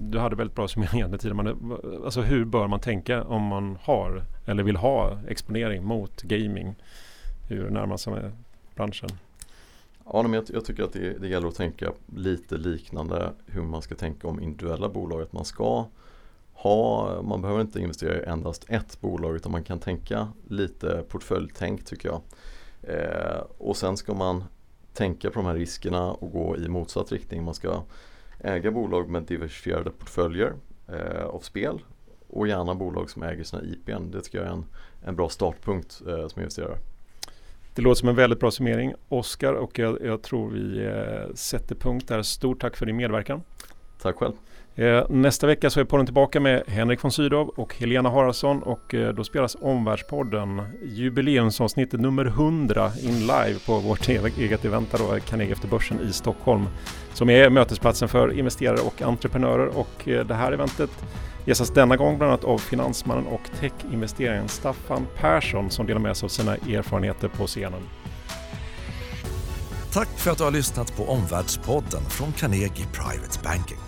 du 0.00 0.18
hade 0.18 0.36
väldigt 0.36 0.56
bra 0.56 0.68
summering 0.68 1.00
egentligen 1.00 1.18
tidigare, 1.18 1.54
men 1.54 1.78
alltså, 2.04 2.20
hur 2.20 2.44
bör 2.44 2.66
man 2.66 2.80
tänka 2.80 3.24
om 3.24 3.42
man 3.42 3.78
har 3.82 4.22
eller 4.46 4.62
vill 4.62 4.76
ha 4.76 5.18
exponering 5.28 5.84
mot 5.84 6.22
gaming? 6.22 6.74
Hur 7.48 7.70
närmar 7.70 7.96
sig 7.96 8.30
branschen? 8.74 9.10
Ja, 10.12 10.22
men 10.22 10.32
jag, 10.32 10.44
jag 10.48 10.64
tycker 10.64 10.82
att 10.82 10.92
det, 10.92 11.18
det 11.18 11.28
gäller 11.28 11.48
att 11.48 11.54
tänka 11.54 11.92
lite 12.16 12.56
liknande 12.56 13.32
hur 13.46 13.62
man 13.62 13.82
ska 13.82 13.94
tänka 13.94 14.28
om 14.28 14.40
individuella 14.40 14.88
bolag. 14.88 15.22
Att 15.22 15.32
man 15.32 15.44
ska 15.44 15.86
ha, 16.52 17.22
man 17.22 17.42
behöver 17.42 17.60
inte 17.60 17.80
investera 17.80 18.20
i 18.20 18.24
endast 18.24 18.64
ett 18.68 19.00
bolag 19.00 19.36
utan 19.36 19.52
man 19.52 19.64
kan 19.64 19.78
tänka 19.78 20.28
lite 20.48 21.04
portföljtänk 21.08 21.84
tycker 21.84 22.08
jag. 22.08 22.20
Eh, 22.82 23.40
och 23.58 23.76
sen 23.76 23.96
ska 23.96 24.14
man 24.14 24.44
tänka 24.92 25.30
på 25.30 25.38
de 25.40 25.46
här 25.46 25.54
riskerna 25.54 26.12
och 26.12 26.32
gå 26.32 26.56
i 26.56 26.68
motsatt 26.68 27.12
riktning. 27.12 27.44
Man 27.44 27.54
ska 27.54 27.82
äga 28.40 28.70
bolag 28.70 29.08
med 29.08 29.22
diversifierade 29.22 29.90
portföljer 29.90 30.52
eh, 30.88 31.24
av 31.24 31.40
spel 31.40 31.80
och 32.28 32.48
gärna 32.48 32.74
bolag 32.74 33.10
som 33.10 33.22
äger 33.22 33.44
sina 33.44 33.62
IPn. 33.62 34.10
Det 34.10 34.20
tycker 34.20 34.38
jag 34.38 34.46
är 34.46 34.52
en, 34.52 34.64
en 35.04 35.16
bra 35.16 35.28
startpunkt 35.28 36.02
eh, 36.06 36.28
som 36.28 36.42
investerare. 36.42 36.78
Det 37.78 37.82
låter 37.82 37.98
som 37.98 38.08
en 38.08 38.14
väldigt 38.14 38.40
bra 38.40 38.50
summering 38.50 38.94
Oskar 39.08 39.52
och 39.52 39.78
jag, 39.78 39.98
jag 40.04 40.22
tror 40.22 40.50
vi 40.50 40.84
eh, 40.84 41.34
sätter 41.34 41.74
punkt 41.74 42.08
där. 42.08 42.22
Stort 42.22 42.60
tack 42.60 42.76
för 42.76 42.86
din 42.86 42.96
medverkan. 42.96 43.42
Tack 44.02 44.16
själv. 44.16 44.32
Eh, 44.78 45.04
nästa 45.08 45.46
vecka 45.46 45.70
så 45.70 45.80
är 45.80 45.84
podden 45.84 46.06
tillbaka 46.06 46.40
med 46.40 46.62
Henrik 46.66 47.04
von 47.04 47.12
Sydow 47.12 47.48
och 47.56 47.74
Helena 47.74 48.10
Haraldsson 48.10 48.62
och 48.62 48.94
eh, 48.94 49.14
då 49.14 49.24
spelas 49.24 49.56
Omvärldspodden 49.60 50.62
jubileumsavsnittet 50.82 52.00
nummer 52.00 52.24
100 52.24 52.92
in 53.02 53.20
live 53.20 53.58
på 53.66 53.78
vårt 53.78 54.08
e-, 54.08 54.32
eget 54.38 54.64
event 54.64 54.92
då, 54.98 55.18
Carnegie 55.28 55.52
efter 55.52 55.68
börsen 55.68 56.00
i 56.00 56.12
Stockholm 56.12 56.66
som 57.14 57.30
är 57.30 57.50
mötesplatsen 57.50 58.08
för 58.08 58.38
investerare 58.38 58.80
och 58.80 59.02
entreprenörer 59.02 59.66
och 59.66 60.08
eh, 60.08 60.26
det 60.26 60.34
här 60.34 60.52
eventet 60.52 60.90
gästas 61.44 61.70
denna 61.70 61.96
gång 61.96 62.18
bland 62.18 62.32
annat 62.32 62.44
av 62.44 62.58
finansmannen 62.58 63.26
och 63.26 63.42
techinvesteraren 63.60 64.48
Staffan 64.48 65.06
Persson 65.16 65.70
som 65.70 65.86
delar 65.86 66.00
med 66.00 66.16
sig 66.16 66.26
av 66.26 66.30
sina 66.30 66.54
erfarenheter 66.54 67.28
på 67.28 67.46
scenen. 67.46 67.82
Tack 69.92 70.08
för 70.08 70.30
att 70.30 70.38
du 70.38 70.44
har 70.44 70.50
lyssnat 70.50 70.96
på 70.96 71.04
Omvärldspodden 71.04 72.02
från 72.02 72.32
Carnegie 72.32 72.86
Private 72.92 73.38
Banking. 73.44 73.87